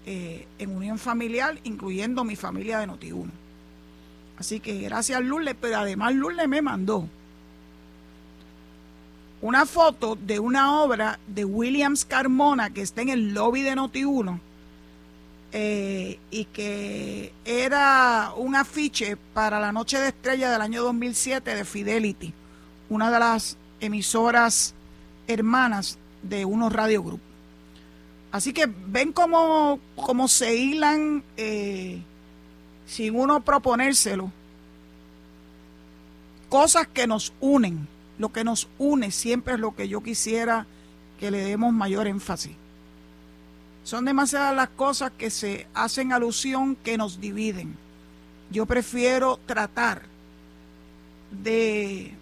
eh, 0.07 0.47
en 0.59 0.77
unión 0.77 0.99
familiar, 0.99 1.59
incluyendo 1.65 2.25
mi 2.25 2.37
familia 2.37 2.79
de 2.79 2.87
Notiuno. 2.87 3.33
Así 4.39 4.61
que 4.61 4.81
gracias 4.81 5.23
Lourdes, 5.23 5.57
pero 5.61 5.79
además 5.79 6.15
Lourdes 6.15 6.49
me 6.49 6.61
mandó 6.61 7.09
una 9.41 9.67
foto 9.67 10.17
de 10.17 10.39
una 10.39 10.81
obra 10.81 11.19
de 11.27 11.45
Williams 11.45 12.05
Carmona 12.05 12.71
que 12.71 12.81
está 12.81 13.03
en 13.03 13.11
el 13.11 13.35
lobby 13.35 13.61
de 13.61 13.77
Noti1 13.77 14.41
eh, 15.53 16.19
y 16.31 16.47
que 16.47 17.33
era 17.45 18.33
un 18.37 18.57
afiche 18.57 19.17
para 19.35 19.61
la 19.61 19.71
Noche 19.71 19.99
de 19.99 20.09
Estrella 20.09 20.51
del 20.51 20.63
año 20.63 20.83
2007 20.83 21.55
de 21.55 21.65
Fidelity, 21.65 22.33
una 22.89 23.11
de 23.11 23.19
las 23.19 23.57
emisoras 23.81 24.75
hermanas 25.27 25.99
de 26.23 26.45
unos 26.45 26.73
Radio 26.73 27.03
Group. 27.03 27.21
Así 28.33 28.53
que 28.53 28.67
ven 28.67 29.13
cómo, 29.13 29.79
cómo 29.97 30.29
se 30.29 30.57
hilan 30.57 31.23
eh, 31.37 32.03
sin 32.87 33.15
uno 33.17 33.45
proponérselo 33.45 34.31
cosas 36.49 36.87
que 36.87 37.07
nos 37.07 37.33
unen 37.41 37.89
lo 38.19 38.33
que 38.33 38.45
nos 38.45 38.69
une 38.79 39.11
siempre 39.11 39.55
es 39.55 39.61
lo 39.61 39.75
que 39.75 39.89
yo 39.89 40.03
quisiera 40.03 40.67
que 41.19 41.31
le 41.31 41.39
demos 41.39 41.73
mayor 41.73 42.07
énfasis. 42.07 42.53
Son 43.83 44.05
demasiadas 44.05 44.55
las 44.55 44.69
cosas 44.71 45.13
que 45.19 45.31
se 45.31 45.67
hacen 45.75 46.13
alusión 46.13 46.77
que 46.77 46.97
nos 46.97 47.21
dividen. 47.21 47.77
Yo 48.51 48.67
prefiero 48.67 49.39
tratar 49.47 50.03
de 51.31 52.15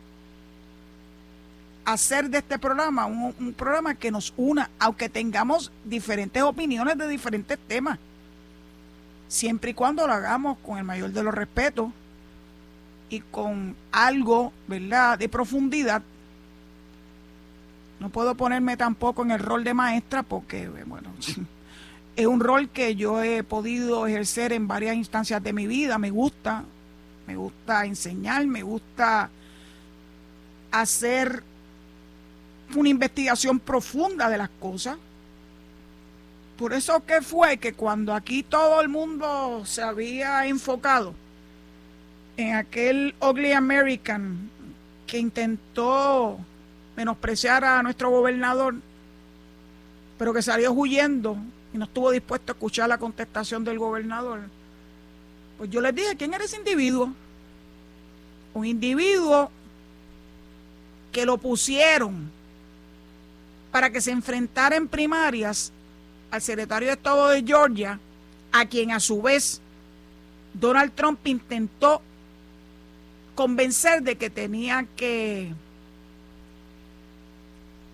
hacer 1.85 2.31
de 2.31 2.39
este 2.39 2.59
programa 2.59 3.07
un, 3.07 3.55
programa 3.55 3.95
que 3.95 4.11
nos 4.11 4.33
una, 4.37 4.71
aunque 4.79 5.09
tengamos 5.09 5.73
diferentes 5.85 6.43
opiniones 6.43 6.97
de 6.97 7.09
diferentes 7.09 7.59
temas, 7.67 7.99
siempre 9.29 9.71
y 9.71 9.75
cuando 9.75 10.07
lo 10.07 10.13
hagamos 10.13 10.59
con 10.59 10.79
el 10.79 10.85
mayor 10.85 11.11
de 11.11 11.23
los 11.23 11.35
respetos 11.35 11.91
y 13.09 13.21
con 13.21 13.77
algo, 13.91 14.53
¿verdad?, 14.69 15.19
de 15.19 15.29
profundidad. 15.29 16.03
No 18.01 18.09
puedo 18.09 18.35
ponerme 18.35 18.77
tampoco 18.77 19.23
en 19.23 19.31
el 19.31 19.39
rol 19.39 19.65
de 19.65 19.75
maestra 19.75 20.23
porque, 20.23 20.69
bueno, 20.87 21.11
es 22.17 22.27
un 22.27 22.41
rol 22.41 22.69
que 22.69 22.97
yo 22.97 23.23
he 23.23 23.43
podido 23.43 24.07
ejercer 24.07 24.53
en 24.53 24.67
varias 24.67 24.97
instancias 24.97 25.43
de 25.43 25.53
mi 25.53 25.67
vida. 25.67 25.99
Me 25.99 26.11
gusta, 26.11 26.65
me 27.27 27.37
gusta 27.37 27.85
enseñar, 27.87 28.47
me 28.47 28.63
gusta 28.63 29.31
hacer 30.73 31.45
una 32.81 32.89
investigación 32.89 33.59
profunda 33.59 34.29
de 34.29 34.39
las 34.39 34.51
cosas. 34.61 34.97
Por 36.57 36.73
eso 36.73 37.05
que 37.05 37.23
fue 37.23 37.57
que 37.57 37.73
cuando 37.73 38.15
aquí 38.15 38.43
todo 38.43 38.81
el 38.81 38.89
mundo 38.89 39.63
se 39.65 39.83
había 39.83 40.47
enfocado 40.47 41.15
en 42.37 42.55
aquel 42.55 43.15
Ugly 43.21 43.53
American 43.53 44.51
que 45.07 45.19
intentó 45.19 46.39
menospreciar 46.97 47.65
a 47.65 47.83
nuestro 47.83 48.11
gobernador, 48.11 48.77
pero 50.19 50.33
que 50.33 50.43
salió 50.43 50.73
huyendo 50.73 51.37
y 51.75 51.79
no 51.79 51.85
estuvo 51.85 52.11
dispuesto 52.11 52.53
a 52.53 52.55
escuchar 52.55 52.89
la 52.89 52.99
contestación 52.99 53.65
del 53.65 53.79
gobernador. 53.79 54.41
Pues 55.59 55.71
yo 55.71 55.81
les 55.81 55.95
dije, 55.95 56.17
¿quién 56.17 56.35
era 56.35 56.45
ese 56.45 56.57
individuo? 56.57 57.13
Un 58.55 58.67
individuo 58.67 59.51
que 61.11 61.25
lo 61.27 61.39
pusieron 61.39 62.31
para 63.73 63.91
que 63.91 64.01
se 64.01 64.13
enfrentara 64.13 64.77
en 64.77 64.87
primarias 64.87 65.73
al 66.31 66.41
secretario 66.41 66.89
de 66.89 66.95
Estado 66.95 67.29
de 67.29 67.43
Georgia, 67.43 67.99
a 68.53 68.67
quien 68.67 68.93
a 68.93 69.01
su 69.01 69.21
vez 69.21 69.61
Donald 70.55 70.93
Trump 70.95 71.27
intentó 71.27 72.01
convencer 73.35 74.03
de 74.03 74.17
que 74.17 74.31
tenía 74.31 74.87
que 74.95 75.53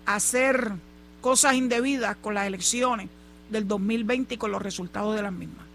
hacer 0.05 0.73
cosas 1.21 1.55
indebidas 1.55 2.17
con 2.17 2.33
las 2.33 2.45
elecciones 2.45 3.09
del 3.49 3.67
2020 3.67 4.35
y 4.35 4.37
con 4.37 4.51
los 4.51 4.61
resultados 4.61 5.15
de 5.15 5.23
las 5.23 5.31
mismas 5.31 5.65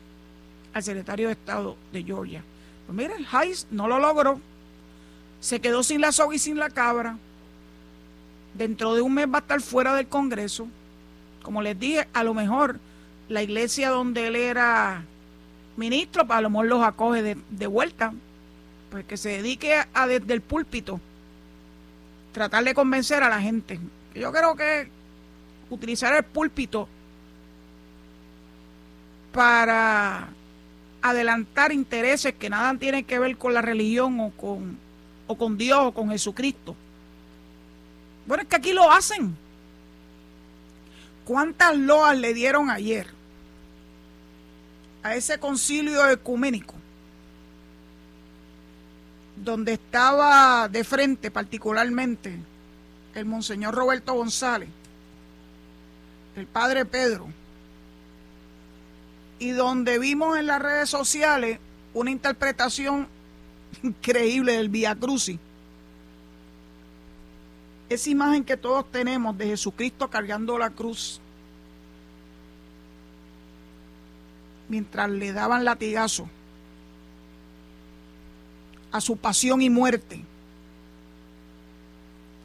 al 0.75 0.83
secretario 0.83 1.29
de 1.29 1.33
Estado 1.33 1.77
de 1.93 2.03
Georgia. 2.03 2.43
Pues 2.87 2.97
mira, 2.97 3.15
el 3.17 3.27
no 3.71 3.89
lo 3.89 3.99
logró, 3.99 4.41
se 5.41 5.61
quedó 5.61 5.83
sin 5.83 6.01
la 6.01 6.13
soga 6.13 6.35
y 6.35 6.39
sin 6.39 6.59
la 6.59 6.69
cabra. 6.69 7.17
Dentro 8.55 8.95
de 8.95 9.03
un 9.03 9.15
mes 9.15 9.27
va 9.27 9.39
a 9.39 9.41
estar 9.41 9.61
fuera 9.61 9.95
del 9.95 10.07
Congreso. 10.07 10.69
Como 11.43 11.61
les 11.61 11.79
dije, 11.79 12.09
a 12.13 12.25
lo 12.25 12.35
mejor 12.35 12.79
la 13.29 13.43
iglesia 13.43 13.91
donde 13.91 14.29
él 14.29 14.37
era 14.37 15.05
ministro, 15.77 16.25
a 16.29 16.41
lo 16.41 16.51
mejor 16.51 16.67
los 16.67 16.83
acoge 16.83 17.23
de, 17.23 17.67
vuelta, 17.67 18.13
pues 18.91 19.05
que 19.05 19.17
se 19.17 19.31
dedique 19.31 19.75
a, 19.93 20.07
desde 20.07 20.33
el 20.33 20.41
púlpito 20.41 21.01
tratar 22.33 22.65
de 22.65 22.75
convencer 22.75 23.23
a 23.23 23.29
la 23.29 23.41
gente. 23.41 23.79
Yo 24.15 24.33
creo 24.33 24.57
que 24.57 24.89
utilizar 25.71 26.15
el 26.15 26.25
púlpito 26.25 26.89
para 29.33 30.29
adelantar 31.03 31.73
intereses 31.73 32.35
que 32.35 32.51
nada 32.51 32.75
tienen 32.79 33.05
que 33.05 33.19
ver 33.19 33.37
con 33.37 33.55
la 33.55 33.63
religión 33.63 34.19
o 34.21 34.31
con, 34.31 34.79
o 35.27 35.37
con 35.37 35.59
Dios 35.59 35.81
o 35.83 35.93
con 35.93 36.11
Jesucristo. 36.11 36.77
Bueno, 38.27 38.43
es 38.43 38.49
que 38.49 38.57
aquí 38.57 38.73
lo 38.73 38.91
hacen. 38.91 39.37
¿Cuántas 41.25 41.77
loas 41.77 42.19
le 42.19 42.35
dieron 42.35 42.71
ayer 42.71 43.07
a 45.03 45.15
ese 45.15 45.39
concilio 45.39 46.09
ecuménico? 46.09 46.75
donde 49.37 49.75
estaba 49.75 50.69
de 50.69 50.85
frente 50.85 51.31
particularmente 51.31 52.39
el 53.15 53.25
monseñor 53.25 53.75
Roberto 53.75 54.15
González, 54.15 54.69
el 56.37 56.47
padre 56.47 56.85
Pedro, 56.85 57.29
y 59.39 59.51
donde 59.51 59.99
vimos 59.99 60.39
en 60.39 60.47
las 60.47 60.61
redes 60.61 60.89
sociales 60.89 61.59
una 61.93 62.11
interpretación 62.11 63.07
increíble 63.83 64.57
del 64.57 64.69
Via 64.69 64.95
Crucis. 64.95 65.39
Esa 67.89 68.11
imagen 68.11 68.45
que 68.45 68.57
todos 68.57 68.91
tenemos 68.91 69.37
de 69.37 69.47
Jesucristo 69.47 70.09
cargando 70.09 70.59
la 70.59 70.71
cruz 70.71 71.21
mientras 74.69 75.11
le 75.11 75.33
daban 75.33 75.65
latigazo 75.65 76.29
a 78.91 79.01
su 79.01 79.17
pasión 79.17 79.61
y 79.61 79.71
muerte. 79.71 80.21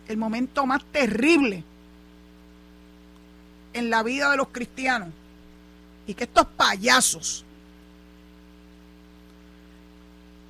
El 0.08 0.18
momento 0.18 0.66
más 0.66 0.84
terrible 0.92 1.64
en 3.74 3.90
la 3.90 4.04
vida 4.04 4.32
de 4.32 4.38
los 4.38 4.48
cristianos. 4.50 5.10
Y 6.08 6.16
que 6.16 6.24
estos 6.24 6.46
payasos 6.48 7.46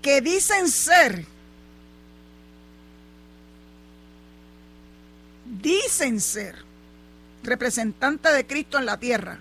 que 0.02 0.21
dicen 0.21 0.69
ser, 0.69 1.25
dicen 5.50 6.22
ser 6.22 6.56
representantes 7.44 8.34
de 8.34 8.46
Cristo 8.46 8.78
en 8.78 8.86
la 8.86 9.00
tierra, 9.00 9.40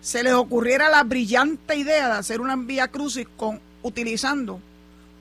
se 0.00 0.22
les 0.22 0.32
ocurriera 0.32 0.88
la 0.88 1.02
brillante 1.02 1.76
idea 1.76 2.06
de 2.06 2.14
hacer 2.14 2.40
una 2.40 2.56
vía 2.56 2.88
crucis 2.88 3.26
con, 3.36 3.60
utilizando 3.82 4.60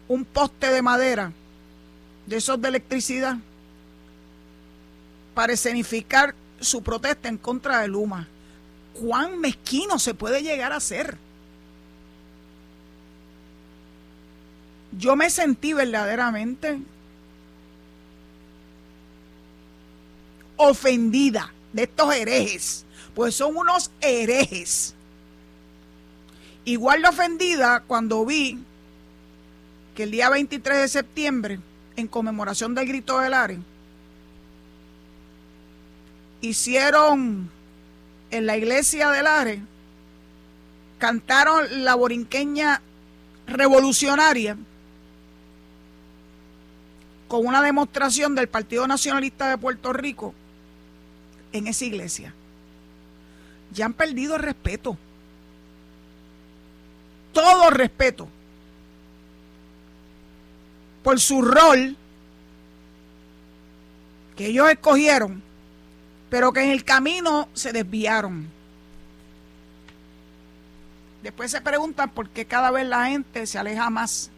un 0.07 0.23
poste 0.23 0.71
de 0.71 0.81
madera 0.81 1.31
de 2.27 2.37
esos 2.37 2.61
de 2.61 2.69
electricidad 2.69 3.37
para 5.33 5.53
escenificar 5.53 6.35
su 6.59 6.81
protesta 6.83 7.29
en 7.29 7.37
contra 7.37 7.79
de 7.79 7.87
Luma. 7.87 8.27
¿Cuán 8.93 9.39
mezquino 9.39 9.99
se 9.99 10.13
puede 10.13 10.41
llegar 10.41 10.73
a 10.73 10.79
ser? 10.79 11.17
Yo 14.97 15.15
me 15.15 15.29
sentí 15.29 15.73
verdaderamente 15.73 16.79
ofendida 20.57 21.53
de 21.73 21.83
estos 21.83 22.13
herejes, 22.13 22.85
pues 23.15 23.35
son 23.35 23.55
unos 23.55 23.91
herejes. 24.01 24.93
Igual 26.65 27.01
de 27.01 27.07
ofendida 27.07 27.83
cuando 27.87 28.25
vi 28.25 28.59
que 29.95 30.03
el 30.03 30.11
día 30.11 30.29
23 30.29 30.77
de 30.79 30.87
septiembre, 30.87 31.59
en 31.95 32.07
conmemoración 32.07 32.75
del 32.75 32.87
grito 32.87 33.19
del 33.19 33.33
Are, 33.33 33.57
hicieron 36.41 37.49
en 38.29 38.45
la 38.45 38.57
iglesia 38.57 39.09
del 39.11 39.27
Are, 39.27 39.61
cantaron 40.99 41.85
la 41.85 41.95
borinqueña 41.95 42.81
revolucionaria 43.47 44.57
con 47.27 47.45
una 47.45 47.61
demostración 47.61 48.35
del 48.35 48.47
Partido 48.47 48.87
Nacionalista 48.87 49.49
de 49.49 49.57
Puerto 49.57 49.93
Rico 49.93 50.33
en 51.57 51.67
esa 51.67 51.85
iglesia. 51.85 52.33
Ya 53.73 53.85
han 53.85 53.93
perdido 53.93 54.37
respeto. 54.37 54.97
Todo 57.33 57.69
respeto 57.69 58.27
por 61.03 61.19
su 61.19 61.41
rol 61.41 61.95
que 64.35 64.47
ellos 64.47 64.69
escogieron, 64.69 65.41
pero 66.29 66.51
que 66.53 66.63
en 66.63 66.71
el 66.71 66.83
camino 66.83 67.47
se 67.53 67.71
desviaron. 67.71 68.47
Después 71.23 71.51
se 71.51 71.61
preguntan 71.61 72.09
por 72.09 72.29
qué 72.29 72.45
cada 72.45 72.71
vez 72.71 72.85
la 72.87 73.07
gente 73.07 73.47
se 73.47 73.57
aleja 73.57 73.89
más 73.89 74.29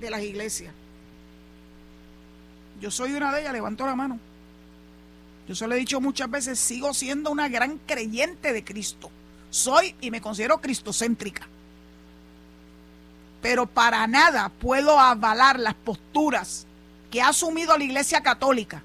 de 0.00 0.10
las 0.10 0.22
iglesias. 0.22 0.74
Yo 2.80 2.90
soy 2.90 3.14
una 3.14 3.32
de 3.32 3.42
ellas, 3.42 3.52
levanto 3.52 3.86
la 3.86 3.94
mano. 3.94 4.18
Yo 5.48 5.54
se 5.54 5.66
lo 5.66 5.74
he 5.74 5.78
dicho 5.78 6.00
muchas 6.00 6.30
veces, 6.30 6.58
sigo 6.58 6.94
siendo 6.94 7.30
una 7.30 7.48
gran 7.48 7.78
creyente 7.78 8.52
de 8.52 8.64
Cristo. 8.64 9.10
Soy 9.50 9.94
y 10.00 10.10
me 10.10 10.20
considero 10.20 10.60
cristocéntrica. 10.60 11.46
Pero 13.42 13.66
para 13.66 14.06
nada 14.06 14.48
puedo 14.48 14.98
avalar 14.98 15.58
las 15.58 15.74
posturas 15.74 16.66
que 17.10 17.20
ha 17.20 17.28
asumido 17.28 17.76
la 17.76 17.84
Iglesia 17.84 18.22
Católica, 18.22 18.82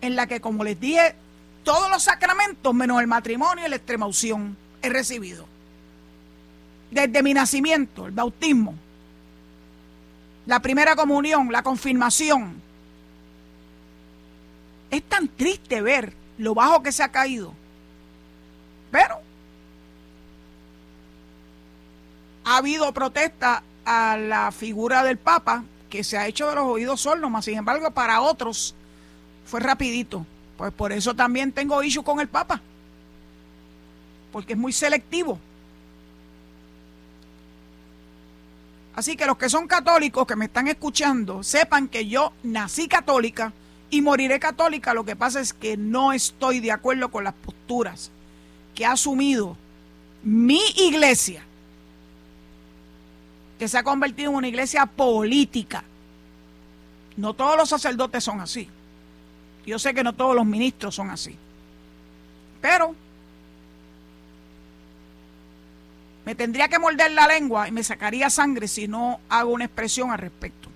en 0.00 0.16
la 0.16 0.26
que, 0.26 0.40
como 0.40 0.64
les 0.64 0.80
dije, 0.80 1.14
todos 1.64 1.90
los 1.90 2.04
sacramentos, 2.04 2.72
menos 2.72 3.00
el 3.00 3.06
matrimonio 3.06 3.66
y 3.66 3.68
la 3.68 3.76
extrema 3.76 4.06
unción, 4.06 4.56
he 4.80 4.88
recibido. 4.88 5.46
Desde 6.90 7.22
mi 7.22 7.34
nacimiento, 7.34 8.06
el 8.06 8.12
bautismo, 8.12 8.74
la 10.46 10.60
primera 10.60 10.96
comunión, 10.96 11.52
la 11.52 11.62
confirmación, 11.62 12.62
es 14.90 15.02
tan 15.02 15.28
triste 15.28 15.82
ver 15.82 16.12
lo 16.38 16.54
bajo 16.54 16.82
que 16.82 16.92
se 16.92 17.02
ha 17.02 17.08
caído. 17.08 17.52
Pero 18.90 19.20
ha 22.44 22.56
habido 22.56 22.92
protesta 22.92 23.62
a 23.84 24.16
la 24.16 24.50
figura 24.52 25.02
del 25.04 25.18
Papa 25.18 25.64
que 25.88 26.04
se 26.04 26.16
ha 26.16 26.26
hecho 26.26 26.48
de 26.48 26.54
los 26.54 26.64
oídos 26.64 27.00
sordos, 27.00 27.30
más 27.30 27.44
sin 27.44 27.58
embargo 27.58 27.90
para 27.90 28.20
otros 28.20 28.74
fue 29.44 29.60
rapidito. 29.60 30.24
Pues 30.56 30.72
por 30.72 30.92
eso 30.92 31.14
también 31.14 31.52
tengo 31.52 31.82
issue 31.82 32.04
con 32.04 32.20
el 32.20 32.28
Papa, 32.28 32.60
porque 34.32 34.52
es 34.52 34.58
muy 34.58 34.72
selectivo. 34.72 35.38
Así 38.94 39.16
que 39.16 39.26
los 39.26 39.38
que 39.38 39.48
son 39.48 39.66
católicos 39.66 40.26
que 40.26 40.36
me 40.36 40.44
están 40.44 40.68
escuchando, 40.68 41.42
sepan 41.42 41.88
que 41.88 42.06
yo 42.06 42.32
nací 42.42 42.88
católica, 42.88 43.52
y 43.90 44.00
moriré 44.00 44.38
católica. 44.40 44.94
Lo 44.94 45.04
que 45.04 45.16
pasa 45.16 45.40
es 45.40 45.52
que 45.52 45.76
no 45.76 46.12
estoy 46.12 46.60
de 46.60 46.72
acuerdo 46.72 47.10
con 47.10 47.24
las 47.24 47.34
posturas 47.34 48.10
que 48.74 48.86
ha 48.86 48.92
asumido 48.92 49.56
mi 50.22 50.60
iglesia, 50.76 51.42
que 53.58 53.68
se 53.68 53.78
ha 53.78 53.82
convertido 53.82 54.30
en 54.30 54.36
una 54.36 54.48
iglesia 54.48 54.86
política. 54.86 55.84
No 57.16 57.34
todos 57.34 57.56
los 57.56 57.68
sacerdotes 57.68 58.24
son 58.24 58.40
así. 58.40 58.68
Yo 59.66 59.78
sé 59.78 59.92
que 59.92 60.02
no 60.02 60.14
todos 60.14 60.34
los 60.34 60.46
ministros 60.46 60.94
son 60.94 61.10
así. 61.10 61.36
Pero 62.60 62.94
me 66.24 66.34
tendría 66.34 66.68
que 66.68 66.78
morder 66.78 67.10
la 67.12 67.26
lengua 67.26 67.68
y 67.68 67.72
me 67.72 67.82
sacaría 67.82 68.30
sangre 68.30 68.68
si 68.68 68.88
no 68.88 69.20
hago 69.28 69.50
una 69.50 69.64
expresión 69.64 70.10
al 70.10 70.18
respecto. 70.18 70.69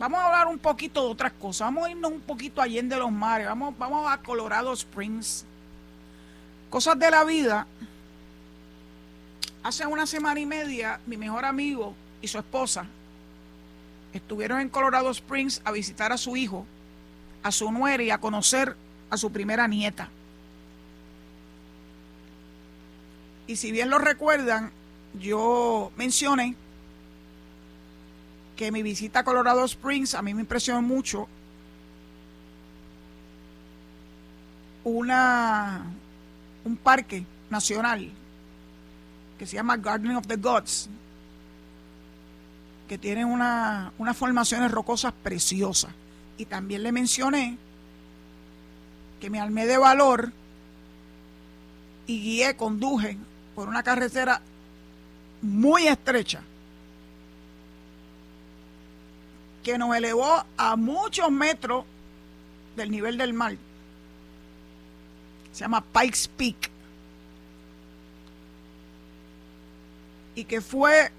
Vamos 0.00 0.18
a 0.18 0.28
hablar 0.28 0.46
un 0.46 0.58
poquito 0.58 1.04
de 1.04 1.10
otras 1.10 1.32
cosas. 1.32 1.66
Vamos 1.66 1.86
a 1.86 1.90
irnos 1.90 2.10
un 2.10 2.22
poquito 2.22 2.62
allende 2.62 2.96
los 2.96 3.12
mares. 3.12 3.46
Vamos, 3.46 3.76
vamos 3.76 4.10
a 4.10 4.16
Colorado 4.16 4.72
Springs. 4.72 5.44
Cosas 6.70 6.98
de 6.98 7.10
la 7.10 7.22
vida. 7.22 7.66
Hace 9.62 9.84
una 9.84 10.06
semana 10.06 10.40
y 10.40 10.46
media, 10.46 11.00
mi 11.04 11.18
mejor 11.18 11.44
amigo 11.44 11.94
y 12.22 12.28
su 12.28 12.38
esposa 12.38 12.86
estuvieron 14.14 14.60
en 14.60 14.70
Colorado 14.70 15.10
Springs 15.10 15.60
a 15.66 15.70
visitar 15.70 16.12
a 16.12 16.16
su 16.16 16.34
hijo, 16.34 16.64
a 17.42 17.52
su 17.52 17.70
nuera 17.70 18.02
y 18.02 18.10
a 18.10 18.16
conocer 18.16 18.74
a 19.10 19.18
su 19.18 19.30
primera 19.30 19.68
nieta. 19.68 20.08
Y 23.46 23.56
si 23.56 23.70
bien 23.70 23.90
lo 23.90 23.98
recuerdan, 23.98 24.72
yo 25.20 25.92
mencioné 25.96 26.56
que 28.60 28.70
mi 28.70 28.82
visita 28.82 29.20
a 29.20 29.24
Colorado 29.24 29.64
Springs 29.64 30.14
a 30.14 30.20
mí 30.20 30.34
me 30.34 30.42
impresionó 30.42 30.82
mucho. 30.82 31.26
Una 34.84 35.86
un 36.66 36.76
parque 36.76 37.24
nacional 37.48 38.10
que 39.38 39.46
se 39.46 39.56
llama 39.56 39.78
Garden 39.78 40.14
of 40.14 40.26
the 40.26 40.36
Gods 40.36 40.90
que 42.86 42.98
tiene 42.98 43.24
una, 43.24 43.94
unas 43.96 44.14
formaciones 44.14 44.70
rocosas 44.70 45.14
preciosas. 45.22 45.92
Y 46.36 46.44
también 46.44 46.82
le 46.82 46.92
mencioné 46.92 47.56
que 49.22 49.30
me 49.30 49.40
armé 49.40 49.64
de 49.64 49.78
valor 49.78 50.32
y 52.06 52.20
guié, 52.20 52.56
conduje 52.56 53.16
por 53.54 53.70
una 53.70 53.82
carretera 53.82 54.42
muy 55.40 55.86
estrecha 55.86 56.42
que 59.62 59.78
nos 59.78 59.94
elevó 59.94 60.44
a 60.56 60.76
muchos 60.76 61.30
metros 61.30 61.84
del 62.76 62.90
nivel 62.90 63.18
del 63.18 63.32
mar. 63.32 63.56
Se 65.52 65.60
llama 65.60 65.82
Pikes 65.82 66.28
Peak. 66.36 66.70
Y 70.34 70.44
que 70.44 70.60
fue 70.60 71.10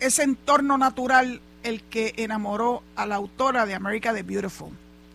ese 0.00 0.22
entorno 0.22 0.78
natural 0.78 1.40
el 1.62 1.82
que 1.82 2.14
enamoró 2.18 2.82
a 2.94 3.06
la 3.06 3.16
autora 3.16 3.66
de 3.66 3.74
America 3.74 4.14
the 4.14 4.22
Beautiful. 4.22 4.70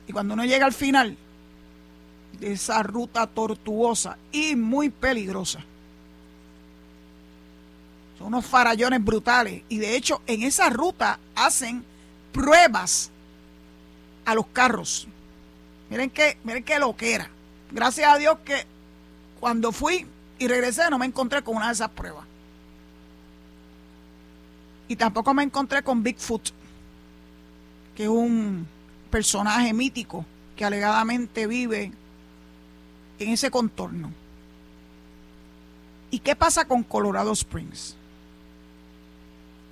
Y 0.07 0.11
cuando 0.11 0.33
uno 0.33 0.45
llega 0.45 0.65
al 0.65 0.73
final 0.73 1.15
de 2.39 2.53
esa 2.53 2.83
ruta 2.83 3.27
tortuosa 3.27 4.17
y 4.31 4.55
muy 4.55 4.89
peligrosa, 4.89 5.63
son 8.19 8.27
unos 8.27 8.45
farallones 8.45 9.03
brutales. 9.03 9.63
Y 9.69 9.77
de 9.77 9.95
hecho, 9.95 10.21
en 10.27 10.43
esa 10.43 10.69
ruta 10.69 11.19
hacen 11.35 11.83
pruebas 12.33 13.09
a 14.25 14.35
los 14.35 14.45
carros. 14.47 15.07
Miren 15.89 16.09
qué, 16.09 16.37
miren 16.43 16.63
qué 16.63 16.77
lo 16.77 16.95
que 16.95 17.13
era. 17.13 17.29
Gracias 17.71 18.13
a 18.13 18.17
Dios 18.17 18.37
que 18.43 18.65
cuando 19.39 19.71
fui 19.71 20.05
y 20.37 20.47
regresé 20.47 20.89
no 20.89 20.99
me 20.99 21.05
encontré 21.05 21.41
con 21.41 21.55
una 21.55 21.67
de 21.67 21.73
esas 21.73 21.89
pruebas. 21.89 22.25
Y 24.89 24.95
tampoco 24.97 25.33
me 25.33 25.43
encontré 25.43 25.81
con 25.81 26.03
Bigfoot, 26.03 26.49
que 27.95 28.03
es 28.03 28.09
un 28.09 28.67
personaje 29.09 29.71
mítico 29.71 30.25
que 30.57 30.65
alegadamente 30.65 31.47
vive 31.47 31.91
en 33.19 33.29
ese 33.29 33.49
contorno. 33.49 34.11
¿Y 36.11 36.19
qué 36.19 36.35
pasa 36.35 36.65
con 36.65 36.83
Colorado 36.83 37.31
Springs? 37.31 37.95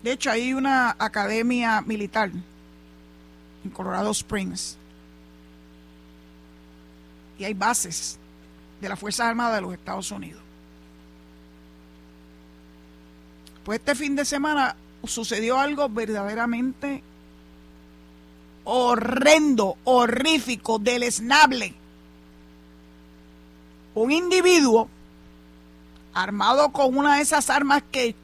De 0.03 0.11
hecho, 0.11 0.31
hay 0.31 0.53
una 0.53 0.95
academia 0.99 1.81
militar 1.81 2.31
en 3.63 3.71
Colorado 3.71 4.11
Springs. 4.11 4.77
Y 7.39 7.43
hay 7.43 7.53
bases 7.53 8.17
de 8.81 8.89
las 8.89 8.99
Fuerzas 8.99 9.27
Armadas 9.27 9.55
de 9.55 9.61
los 9.61 9.73
Estados 9.73 10.11
Unidos. 10.11 10.41
Pues 13.63 13.79
este 13.79 13.95
fin 13.95 14.15
de 14.15 14.23
semana 14.23 14.75
sucedió 15.03 15.59
algo 15.59 15.89
verdaderamente 15.89 17.03
horrendo, 18.63 19.77
horrífico, 19.83 20.79
deleznable. 20.79 21.73
Un 23.95 24.11
individuo 24.11 24.89
armado 26.13 26.71
con 26.71 26.97
una 26.97 27.15
de 27.15 27.21
esas 27.21 27.49
armas 27.49 27.83
que 27.91 28.15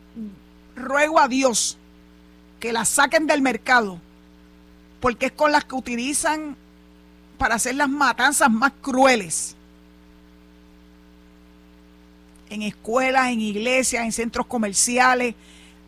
ruego 0.75 1.19
a 1.19 1.27
Dios 1.27 1.77
que 2.59 2.73
la 2.73 2.85
saquen 2.85 3.27
del 3.27 3.41
mercado, 3.41 3.99
porque 4.99 5.27
es 5.27 5.31
con 5.31 5.51
las 5.51 5.65
que 5.65 5.75
utilizan 5.75 6.55
para 7.37 7.55
hacer 7.55 7.75
las 7.75 7.89
matanzas 7.89 8.49
más 8.49 8.71
crueles. 8.81 9.55
En 12.49 12.61
escuelas, 12.61 13.29
en 13.29 13.41
iglesias, 13.41 14.03
en 14.03 14.11
centros 14.11 14.45
comerciales, 14.45 15.35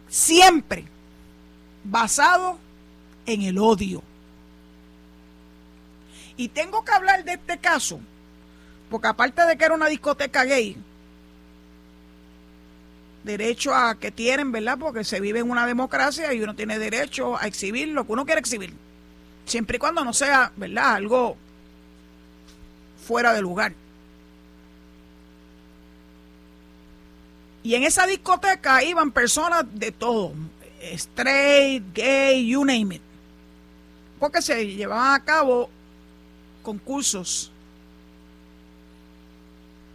siempre 0.10 0.86
basado 1.84 2.58
en 3.26 3.44
el 3.44 3.58
odio. 3.58 4.02
Y 6.38 6.50
tengo 6.50 6.84
que 6.84 6.92
hablar 6.92 7.24
de 7.24 7.34
este 7.34 7.58
caso, 7.58 8.00
porque 8.90 9.08
aparte 9.08 9.42
de 9.46 9.58
que 9.58 9.64
era 9.64 9.74
una 9.74 9.88
discoteca 9.88 10.44
gay, 10.44 10.76
derecho 13.26 13.74
a 13.74 13.96
que 13.96 14.12
tienen, 14.12 14.52
¿verdad? 14.52 14.78
Porque 14.80 15.04
se 15.04 15.20
vive 15.20 15.40
en 15.40 15.50
una 15.50 15.66
democracia 15.66 16.34
y 16.34 16.42
uno 16.42 16.56
tiene 16.56 16.80
derecho 16.80 17.38
a 17.38 17.48
exhibir 17.48 17.90
lo 17.90 18.06
que 18.06 18.14
uno 18.14 18.26
quiere 18.26 18.40
exhibir. 18.40 18.74
Siempre 19.46 19.78
y 19.78 19.80
cuando 19.80 20.06
no 20.06 20.14
sea, 20.14 20.52
¿verdad? 20.56 20.96
Algo 20.96 21.36
fuera 23.06 23.34
de 23.34 23.42
lugar. 23.42 23.74
Y 27.64 27.74
en 27.74 27.84
esa 27.84 28.06
discoteca 28.06 28.84
iban 28.84 29.12
personas 29.12 29.66
de 29.74 29.92
todo, 29.92 30.34
straight, 30.82 31.84
gay, 31.94 32.48
you 32.48 32.64
name 32.64 32.96
it. 32.96 33.02
Porque 34.20 34.42
se 34.42 34.68
llevaban 34.68 35.20
a 35.20 35.26
cabo 35.26 35.70
concursos 36.62 37.52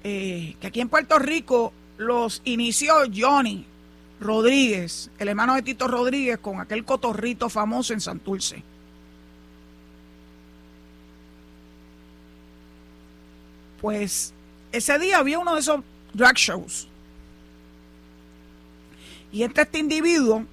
eh, 0.02 0.56
que 0.60 0.66
aquí 0.66 0.80
en 0.80 0.88
Puerto 0.88 1.18
Rico 1.18 1.72
los 2.00 2.40
inició 2.44 2.94
Johnny 3.14 3.66
Rodríguez, 4.20 5.10
el 5.18 5.28
hermano 5.28 5.54
de 5.54 5.62
Tito 5.62 5.86
Rodríguez, 5.86 6.38
con 6.38 6.58
aquel 6.58 6.84
cotorrito 6.84 7.50
famoso 7.50 7.92
en 7.92 8.00
Santurce. 8.00 8.62
Pues 13.82 14.32
ese 14.72 14.98
día 14.98 15.18
había 15.18 15.38
uno 15.38 15.54
de 15.54 15.60
esos 15.60 15.82
drag 16.14 16.36
shows. 16.36 16.88
Y 19.30 19.42
este, 19.42 19.60
este 19.62 19.78
individuo 19.78 20.44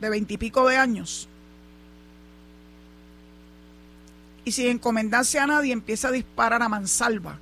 de 0.00 0.10
veintipico 0.10 0.66
de 0.66 0.76
años 0.76 1.28
y 4.44 4.52
sin 4.52 4.68
encomendarse 4.68 5.38
a 5.38 5.46
nadie 5.46 5.72
empieza 5.72 6.08
a 6.08 6.12
disparar 6.12 6.62
a 6.62 6.68
mansalva 6.68 7.38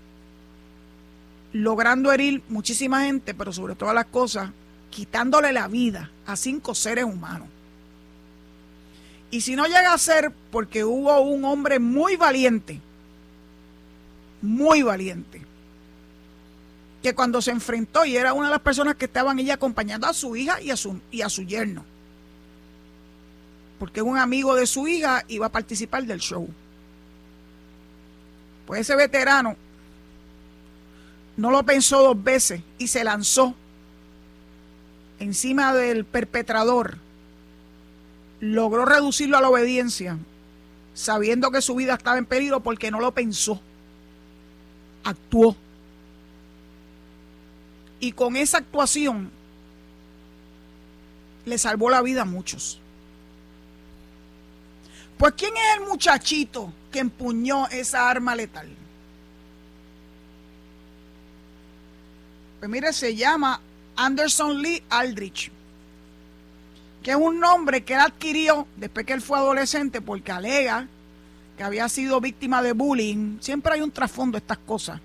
logrando 1.62 2.12
herir 2.12 2.42
muchísima 2.48 3.04
gente, 3.04 3.34
pero 3.34 3.52
sobre 3.52 3.74
todas 3.74 3.94
las 3.94 4.06
cosas, 4.06 4.50
quitándole 4.90 5.52
la 5.52 5.68
vida 5.68 6.10
a 6.26 6.36
cinco 6.36 6.74
seres 6.74 7.04
humanos. 7.04 7.48
Y 9.30 9.40
si 9.40 9.56
no 9.56 9.64
llega 9.66 9.92
a 9.92 9.98
ser 9.98 10.32
porque 10.50 10.84
hubo 10.84 11.18
un 11.20 11.44
hombre 11.44 11.78
muy 11.78 12.16
valiente, 12.16 12.80
muy 14.42 14.82
valiente, 14.82 15.42
que 17.02 17.14
cuando 17.14 17.40
se 17.42 17.50
enfrentó 17.50 18.04
y 18.04 18.16
era 18.16 18.32
una 18.32 18.48
de 18.48 18.52
las 18.54 18.62
personas 18.62 18.96
que 18.96 19.06
estaban 19.06 19.38
ella 19.38 19.54
acompañando 19.54 20.06
a 20.06 20.14
su 20.14 20.36
hija 20.36 20.60
y 20.60 20.70
a 20.70 20.76
su, 20.76 21.00
y 21.10 21.22
a 21.22 21.28
su 21.28 21.42
yerno, 21.42 21.84
porque 23.78 24.02
un 24.02 24.18
amigo 24.18 24.54
de 24.54 24.66
su 24.66 24.86
hija 24.86 25.24
iba 25.28 25.46
a 25.46 25.52
participar 25.52 26.04
del 26.04 26.20
show. 26.20 26.48
Pues 28.66 28.80
ese 28.80 28.96
veterano 28.96 29.56
no 31.36 31.50
lo 31.50 31.62
pensó 31.64 32.02
dos 32.02 32.22
veces 32.22 32.62
y 32.78 32.88
se 32.88 33.04
lanzó 33.04 33.54
encima 35.18 35.74
del 35.74 36.04
perpetrador. 36.04 36.98
Logró 38.40 38.84
reducirlo 38.84 39.36
a 39.36 39.40
la 39.40 39.48
obediencia, 39.48 40.18
sabiendo 40.94 41.50
que 41.50 41.62
su 41.62 41.74
vida 41.74 41.94
estaba 41.94 42.18
en 42.18 42.26
peligro 42.26 42.60
porque 42.60 42.90
no 42.90 43.00
lo 43.00 43.12
pensó. 43.12 43.60
Actuó. 45.04 45.56
Y 48.00 48.12
con 48.12 48.36
esa 48.36 48.58
actuación 48.58 49.30
le 51.44 51.58
salvó 51.58 51.90
la 51.90 52.02
vida 52.02 52.22
a 52.22 52.26
muchos. 52.26 52.80
Pues 55.16 55.32
¿quién 55.34 55.54
es 55.56 55.80
el 55.80 55.88
muchachito 55.88 56.72
que 56.92 56.98
empuñó 56.98 57.68
esa 57.68 58.10
arma 58.10 58.34
letal? 58.34 58.68
Pues 62.66 62.72
mire, 62.82 62.92
se 62.92 63.14
llama 63.14 63.60
Anderson 63.94 64.60
Lee 64.60 64.82
Aldrich, 64.90 65.52
que 67.00 67.12
es 67.12 67.16
un 67.16 67.38
nombre 67.38 67.84
que 67.84 67.94
él 67.94 68.00
adquirió 68.00 68.66
después 68.76 69.06
que 69.06 69.12
él 69.12 69.22
fue 69.22 69.38
adolescente 69.38 70.00
porque 70.00 70.32
alega 70.32 70.88
que 71.56 71.62
había 71.62 71.88
sido 71.88 72.20
víctima 72.20 72.62
de 72.62 72.72
bullying. 72.72 73.38
Siempre 73.40 73.74
hay 73.74 73.82
un 73.82 73.92
trasfondo 73.92 74.34
de 74.34 74.40
estas 74.40 74.58
cosas. 74.58 75.00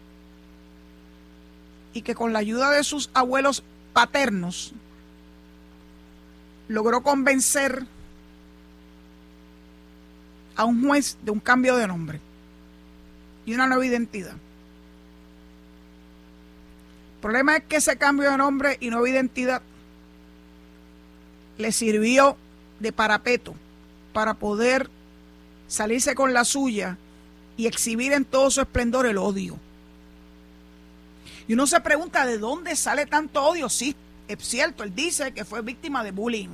Y 1.93 2.01
que 2.01 2.15
con 2.15 2.33
la 2.33 2.39
ayuda 2.39 2.71
de 2.71 2.83
sus 2.83 3.11
abuelos 3.13 3.63
paternos 3.93 4.73
logró 6.67 7.03
convencer 7.03 7.85
a 10.55 10.65
un 10.65 10.83
juez 10.83 11.15
de 11.21 11.29
un 11.29 11.39
cambio 11.39 11.77
de 11.77 11.85
nombre 11.85 12.19
y 13.45 13.53
una 13.53 13.67
nueva 13.67 13.85
identidad. 13.85 14.33
Problema 17.21 17.57
es 17.57 17.63
que 17.63 17.77
ese 17.77 17.97
cambio 17.97 18.31
de 18.31 18.37
nombre 18.37 18.77
y 18.79 18.89
nueva 18.89 19.07
identidad 19.07 19.61
le 21.57 21.71
sirvió 21.71 22.35
de 22.79 22.91
parapeto 22.91 23.53
para 24.13 24.33
poder 24.33 24.89
salirse 25.67 26.15
con 26.15 26.33
la 26.33 26.43
suya 26.43 26.97
y 27.57 27.67
exhibir 27.67 28.13
en 28.13 28.25
todo 28.25 28.49
su 28.49 28.61
esplendor 28.61 29.05
el 29.05 29.17
odio. 29.17 29.57
Y 31.47 31.53
uno 31.53 31.67
se 31.67 31.79
pregunta 31.81 32.25
de 32.25 32.37
dónde 32.37 32.75
sale 32.75 33.05
tanto 33.05 33.43
odio. 33.43 33.69
Sí, 33.69 33.95
es 34.27 34.39
cierto, 34.39 34.83
él 34.83 34.95
dice 34.95 35.31
que 35.31 35.45
fue 35.45 35.61
víctima 35.61 36.03
de 36.03 36.11
bullying. 36.11 36.49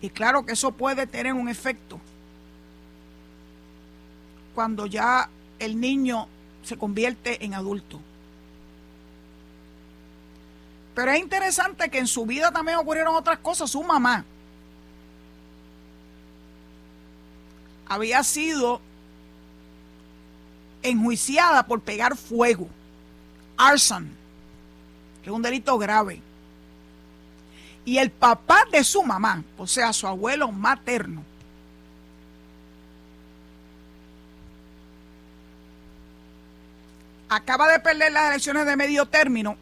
Y 0.00 0.08
claro 0.10 0.46
que 0.46 0.52
eso 0.52 0.72
puede 0.72 1.06
tener 1.06 1.34
un 1.34 1.48
efecto 1.48 2.00
cuando 4.54 4.86
ya 4.86 5.28
el 5.58 5.80
niño 5.80 6.28
se 6.62 6.76
convierte 6.76 7.44
en 7.44 7.54
adulto. 7.54 8.00
Pero 10.94 11.10
es 11.10 11.20
interesante 11.20 11.88
que 11.90 11.98
en 11.98 12.06
su 12.06 12.26
vida 12.26 12.50
también 12.50 12.78
ocurrieron 12.78 13.14
otras 13.14 13.38
cosas. 13.38 13.70
Su 13.70 13.82
mamá 13.82 14.24
había 17.86 18.22
sido 18.22 18.80
enjuiciada 20.82 21.66
por 21.66 21.80
pegar 21.80 22.16
fuego, 22.16 22.68
arson, 23.56 24.10
que 25.22 25.30
es 25.30 25.34
un 25.34 25.42
delito 25.42 25.78
grave. 25.78 26.20
Y 27.84 27.98
el 27.98 28.10
papá 28.10 28.64
de 28.70 28.84
su 28.84 29.02
mamá, 29.02 29.42
o 29.58 29.66
sea, 29.66 29.92
su 29.92 30.06
abuelo 30.06 30.52
materno, 30.52 31.24
acaba 37.28 37.68
de 37.68 37.80
perder 37.80 38.12
las 38.12 38.30
elecciones 38.30 38.66
de 38.66 38.76
medio 38.76 39.06
término 39.06 39.56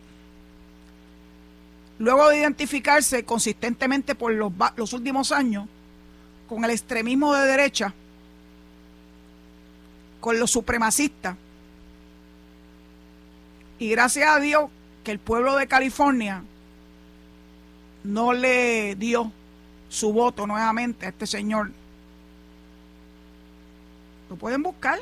luego 2.01 2.31
de 2.31 2.39
identificarse 2.39 3.27
consistentemente 3.27 4.15
por 4.15 4.33
los, 4.33 4.93
últimos 4.95 5.33
años 5.33 5.69
con 6.49 6.65
el 6.65 6.71
extremismo 6.71 7.35
de 7.35 7.47
derecha, 7.47 7.93
con 10.19 10.41
los 10.41 10.51
supremacistas, 10.51 11.37
y 13.79 13.91
gracias 13.91 14.35
a 14.35 14.41
Dios 14.41 14.71
que 15.05 15.11
el 15.11 15.19
pueblo 15.19 15.57
de 15.57 15.67
California 15.67 16.43
no 18.03 18.33
le 18.33 18.95
dio 18.97 19.31
su 19.91 20.13
voto 20.13 20.47
nuevamente 20.47 21.05
a 21.05 21.11
este 21.11 21.27
señor. 21.27 21.71
Lo 24.31 24.37
pueden 24.37 24.63
buscar. 24.63 24.99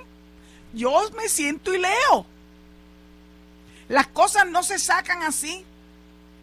Yo 0.74 1.00
me 1.16 1.28
siento 1.28 1.72
y 1.72 1.78
leo. 1.78 2.26
Las 3.88 4.08
cosas 4.08 4.46
no 4.48 4.62
se 4.64 4.78
sacan 4.80 5.22
así 5.22 5.64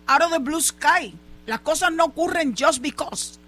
out 0.08 0.22
of 0.22 0.32
the 0.32 0.40
blue 0.40 0.62
sky. 0.62 1.14
Las 1.46 1.60
cosas 1.62 1.92
no 1.92 2.06
ocurren 2.06 2.56
just 2.56 2.82
because. 2.82 3.40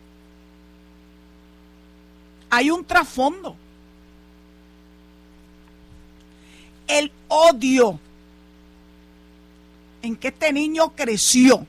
Hay 2.50 2.70
un 2.70 2.86
trasfondo. 2.86 3.56
El 6.88 7.12
odio 7.28 8.00
en 10.02 10.16
que 10.16 10.30
este 10.30 10.54
niño 10.54 10.94
creció 10.96 11.66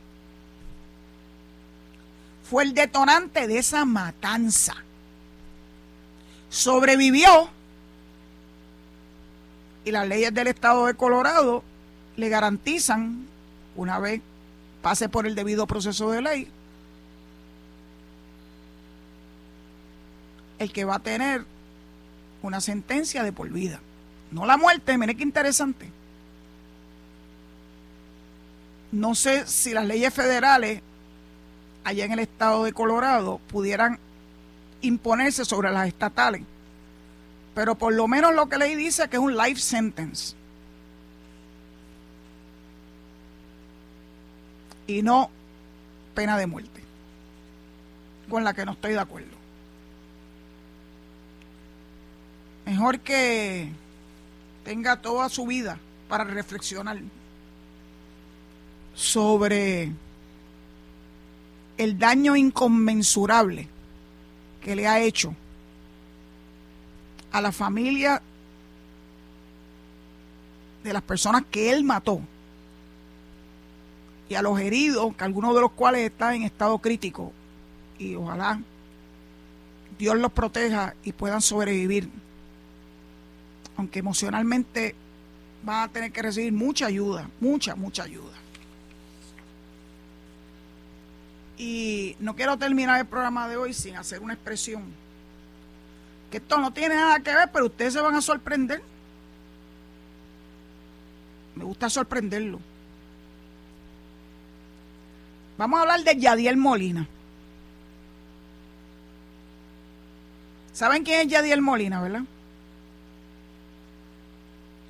fue 2.49 2.62
el 2.62 2.72
detonante 2.72 3.47
de 3.47 3.59
esa 3.59 3.84
matanza. 3.84 4.76
Sobrevivió 6.49 7.51
y 9.84 9.91
las 9.91 10.07
leyes 10.07 10.32
del 10.32 10.47
estado 10.47 10.86
de 10.86 10.95
Colorado 10.95 11.62
le 12.16 12.28
garantizan, 12.28 13.26
una 13.76 13.99
vez 13.99 14.22
pase 14.89 15.11
por 15.11 15.26
el 15.26 15.34
debido 15.34 15.66
proceso 15.66 16.11
de 16.12 16.22
ley, 16.22 16.49
el 20.59 20.72
que 20.72 20.86
va 20.86 20.95
a 20.95 20.99
tener 20.99 21.45
una 22.41 22.62
sentencia 22.62 23.22
de 23.22 23.30
por 23.30 23.51
vida. 23.51 23.80
No 24.30 24.47
la 24.47 24.57
muerte, 24.57 24.97
mire 24.97 25.14
qué 25.14 25.24
interesante. 25.24 25.91
No 28.91 29.14
sé 29.14 29.47
si 29.47 29.74
las 29.74 29.84
leyes 29.84 30.14
federales 30.14 30.80
allá 31.84 32.07
en 32.07 32.12
el 32.12 32.20
estado 32.20 32.64
de 32.64 32.72
Colorado 32.72 33.43
pudieran 33.49 33.99
imponerse 34.80 35.45
sobre 35.45 35.70
las 35.70 35.86
estatales. 35.86 36.45
Pero 37.55 37.74
por 37.74 37.93
lo 37.93 38.09
menos 38.09 38.34
lo 38.34 38.49
que 38.49 38.57
leí 38.57 38.74
dice 38.74 39.07
que 39.11 39.16
es 39.16 39.22
un 39.22 39.36
life 39.36 39.61
sentence. 39.61 40.34
Y 44.89 45.03
no 45.03 45.30
pena 46.16 46.36
de 46.36 46.49
muerte. 46.49 46.82
Con 48.28 48.43
la 48.43 48.53
que 48.55 48.64
no 48.64 48.72
estoy 48.72 48.93
de 48.93 48.99
acuerdo. 48.99 49.36
Mejor 52.66 52.99
que 52.99 53.70
tenga 54.64 55.01
toda 55.01 55.28
su 55.28 55.47
vida 55.47 55.78
para 56.09 56.24
reflexionar 56.24 56.99
sobre 58.95 59.93
el 61.78 61.99
daño 61.99 62.34
inconmensurable 62.34 63.68
que 64.61 64.74
le 64.74 64.89
ha 64.89 65.01
hecho 65.01 65.34
a 67.30 67.41
la 67.41 67.53
familia 67.53 68.20
de 70.82 70.93
las 70.93 71.03
personas 71.03 71.45
que 71.51 71.70
él 71.70 71.84
mató 71.84 72.20
y 74.29 74.35
a 74.35 74.43
los 74.43 74.61
heridos, 74.61 75.14
que 75.16 75.24
algunos 75.24 75.55
de 75.55 75.61
los 75.61 75.72
cuales 75.72 76.03
están 76.03 76.35
en 76.35 76.43
estado 76.43 76.79
crítico 76.79 77.33
y 77.99 78.14
ojalá 78.14 78.61
Dios 79.99 80.16
los 80.16 80.33
proteja 80.33 80.95
y 81.03 81.12
puedan 81.12 81.41
sobrevivir, 81.41 82.09
aunque 83.76 83.99
emocionalmente 83.99 84.95
van 85.64 85.89
a 85.89 85.93
tener 85.93 86.12
que 86.12 86.22
recibir 86.22 86.53
mucha 86.53 86.87
ayuda, 86.87 87.29
mucha, 87.41 87.74
mucha 87.74 88.05
ayuda. 88.05 88.35
Y 91.57 92.14
no 92.20 92.37
quiero 92.37 92.57
terminar 92.57 93.01
el 93.01 93.07
programa 93.07 93.49
de 93.49 93.57
hoy 93.57 93.74
sin 93.74 93.97
hacer 93.97 94.20
una 94.20 94.35
expresión. 94.35 94.85
Que 96.31 96.37
esto 96.37 96.59
no 96.59 96.72
tiene 96.72 96.95
nada 96.95 97.18
que 97.20 97.35
ver, 97.35 97.51
pero 97.53 97.66
ustedes 97.66 97.95
se 97.95 98.01
van 98.01 98.14
a 98.14 98.22
sorprender. 98.22 98.81
Me 101.57 101.64
gusta 101.64 101.91
sorprenderlo. 101.91 102.61
Vamos 105.59 105.78
a 105.78 105.82
hablar 105.82 106.04
de 106.04 106.16
Yadiel 106.16 106.56
Molina. 106.56 107.09
¿Saben 110.72 111.02
quién 111.02 111.22
es 111.22 111.28
Yadiel 111.28 111.61
Molina, 111.61 112.00
verdad? 112.00 112.22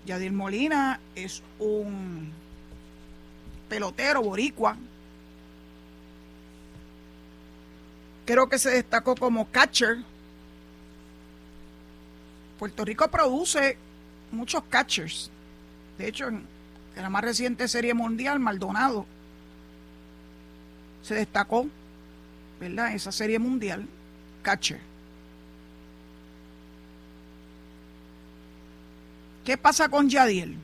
Yadiel 0.05 0.33
Molina 0.33 1.01
es 1.15 1.43
un 1.59 2.31
pelotero 3.69 4.23
boricua 4.23 4.77
Creo 8.29 8.47
que 8.47 8.59
se 8.59 8.69
destacó 8.69 9.15
como 9.15 9.49
catcher. 9.51 10.05
Puerto 12.59 12.85
Rico 12.85 13.09
produce 13.09 13.79
muchos 14.33 14.65
catchers. 14.69 15.31
De 15.97 16.09
hecho, 16.09 16.29
en, 16.29 16.47
la 16.95 17.09
más 17.09 17.25
reciente 17.25 17.67
serie 17.69 17.95
mundial, 17.95 18.39
Maldonado 18.39 19.07
se 21.03 21.15
destacó, 21.15 21.67
¿verdad? 22.61 22.95
Esa 22.95 23.13
serie 23.13 23.39
mundial, 23.39 23.87
catcher. 24.43 24.81
¿Qué 29.45 29.57
pasa 29.57 29.89
con 29.89 30.09
Yadiel? 30.11 30.57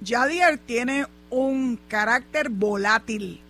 Yadiel 0.00 0.58
tiene 0.58 1.06
un 1.30 1.78
carácter 1.88 2.48
volátil 2.50 3.40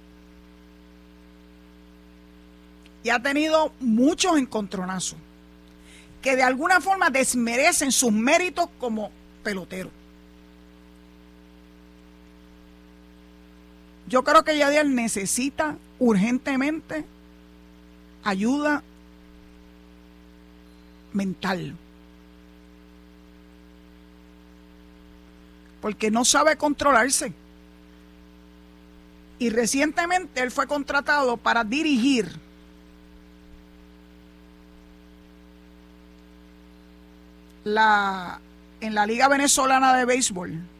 y 3.02 3.10
ha 3.10 3.20
tenido 3.20 3.72
muchos 3.80 4.38
encontronazos 4.38 5.18
que 6.22 6.36
de 6.36 6.42
alguna 6.42 6.80
forma 6.80 7.10
desmerecen 7.10 7.92
sus 7.92 8.12
méritos 8.12 8.68
como 8.78 9.10
pelotero. 9.42 9.90
Yo 14.08 14.24
creo 14.24 14.42
que 14.42 14.56
Yadiel 14.56 14.94
necesita 14.94 15.76
urgentemente 15.98 17.04
ayuda 18.24 18.82
mental. 21.12 21.74
Porque 25.82 26.10
no 26.10 26.24
sabe 26.24 26.56
controlarse. 26.56 27.34
Y 29.38 29.50
recientemente 29.50 30.40
él 30.40 30.50
fue 30.50 30.66
contratado 30.66 31.36
para 31.36 31.62
dirigir 31.62 32.32
la, 37.64 38.40
en 38.80 38.94
la 38.94 39.06
Liga 39.06 39.28
Venezolana 39.28 39.94
de 39.94 40.06
Béisbol 40.06 40.77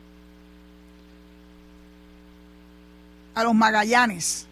a 3.39 3.45
los 3.45 3.55
Magallanes, 3.55 4.47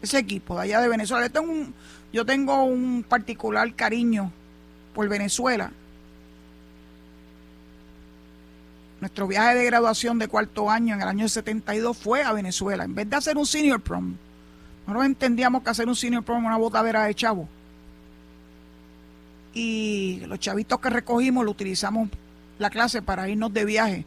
ese 0.00 0.18
equipo 0.18 0.54
de 0.56 0.62
allá 0.62 0.80
de 0.80 0.88
Venezuela. 0.88 1.26
Yo 1.26 1.32
tengo 1.32 1.52
un, 1.52 1.74
yo 2.10 2.24
tengo 2.24 2.64
un 2.64 3.04
particular 3.06 3.74
cariño 3.74 4.32
por 4.94 5.06
Venezuela. 5.10 5.70
Nuestro 9.00 9.26
viaje 9.26 9.56
de 9.56 9.64
graduación 9.66 10.18
de 10.18 10.28
cuarto 10.28 10.70
año 10.70 10.94
en 10.94 11.02
el 11.02 11.08
año 11.08 11.28
72 11.28 11.98
fue 11.98 12.22
a 12.22 12.32
Venezuela. 12.32 12.84
En 12.84 12.94
vez 12.94 13.10
de 13.10 13.16
hacer 13.16 13.36
un 13.36 13.44
senior 13.44 13.82
prom, 13.82 14.14
nosotros 14.86 15.04
entendíamos 15.04 15.62
que 15.62 15.68
hacer 15.68 15.86
un 15.86 15.96
senior 15.96 16.22
prom 16.22 16.46
una 16.46 16.56
botadera 16.56 17.04
de 17.04 17.14
chavo 17.14 17.46
y 19.52 20.22
los 20.26 20.40
chavitos 20.40 20.80
que 20.80 20.90
recogimos 20.90 21.44
lo 21.44 21.50
utilizamos 21.50 22.08
la 22.58 22.70
clase 22.70 23.02
para 23.02 23.28
irnos 23.28 23.52
de 23.52 23.64
viaje 23.64 24.04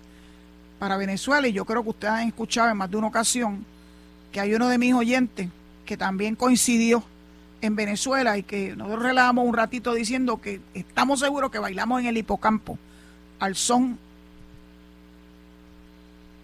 para 0.80 0.98
Venezuela 0.98 1.48
y 1.48 1.54
yo 1.54 1.66
creo 1.66 1.84
que 1.84 1.90
ustedes 1.90 2.14
han 2.14 2.28
escuchado 2.28 2.70
en 2.70 2.78
más 2.78 2.92
de 2.92 2.98
una 2.98 3.08
ocasión 3.08 3.66
que 4.32 4.40
hay 4.40 4.54
uno 4.54 4.70
de 4.70 4.78
mis 4.78 4.94
oyentes 4.94 5.50
que 5.86 5.98
también 5.98 6.36
coincidió 6.36 7.04
en 7.62 7.76
Venezuela 7.76 8.38
y 8.38 8.44
que 8.44 8.76
nosotros 8.76 9.04
relajamos 9.04 9.46
un 9.46 9.56
ratito 9.56 9.94
diciendo 9.94 10.42
que 10.42 10.62
estamos 10.74 11.20
seguros 11.20 11.52
que 11.52 11.60
bailamos 11.60 12.02
en 12.02 12.08
el 12.08 12.18
hipocampo 12.18 12.78
al 13.40 13.56
son 13.56 13.98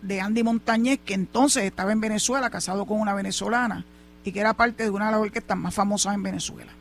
de 0.01 0.19
Andy 0.19 0.43
Montañez, 0.43 0.99
que 1.03 1.13
entonces 1.13 1.63
estaba 1.63 1.91
en 1.91 2.01
Venezuela, 2.01 2.49
casado 2.49 2.85
con 2.85 2.99
una 2.99 3.13
venezolana 3.13 3.85
y 4.25 4.31
que 4.31 4.39
era 4.39 4.53
parte 4.53 4.83
de 4.83 4.89
una 4.89 5.05
de 5.05 5.11
las 5.11 5.21
orquestas 5.21 5.57
más 5.57 5.73
famosas 5.73 6.13
en 6.13 6.23
Venezuela. 6.23 6.71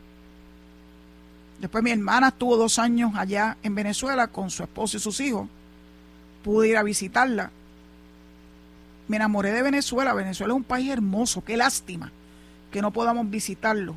Después 1.61 1.85
mi 1.85 1.93
hermana 1.93 2.29
estuvo 2.29 2.57
dos 2.57 2.79
años 2.81 3.13
allá 3.15 3.57
en 3.63 3.75
Venezuela 3.75 4.27
con 4.27 4.51
su 4.51 4.65
esposo 4.65 4.97
y 4.97 5.01
sus 5.01 5.21
hijos. 5.21 5.49
Pude 6.43 6.69
ir 6.69 6.77
a 6.77 6.83
visitarla. 6.83 7.53
Me 9.13 9.17
enamoré 9.17 9.53
de 9.53 9.61
Venezuela. 9.61 10.15
Venezuela 10.15 10.55
es 10.55 10.57
un 10.57 10.65
país 10.65 10.91
hermoso. 10.91 11.45
Qué 11.45 11.59
lástima 11.59 12.11
que 12.71 12.81
no 12.81 12.93
podamos 12.93 13.29
visitarlo. 13.29 13.95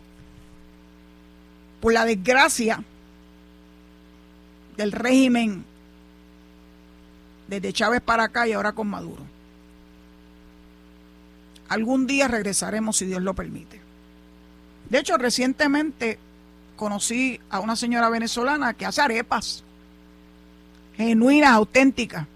Por 1.79 1.93
la 1.93 2.03
desgracia 2.03 2.83
del 4.75 4.91
régimen 4.91 5.63
desde 7.47 7.71
Chávez 7.71 8.01
para 8.01 8.25
acá 8.25 8.45
y 8.45 8.51
ahora 8.51 8.73
con 8.73 8.89
Maduro. 8.89 9.23
Algún 11.69 12.07
día 12.07 12.27
regresaremos 12.27 12.97
si 12.97 13.05
Dios 13.05 13.21
lo 13.21 13.33
permite. 13.33 13.79
De 14.89 14.99
hecho, 14.99 15.17
recientemente 15.17 16.19
conocí 16.75 17.39
a 17.49 17.61
una 17.61 17.77
señora 17.77 18.09
venezolana 18.09 18.73
que 18.73 18.85
hace 18.85 18.99
arepas 18.99 19.63
genuinas, 20.97 21.51
auténticas, 21.51 22.27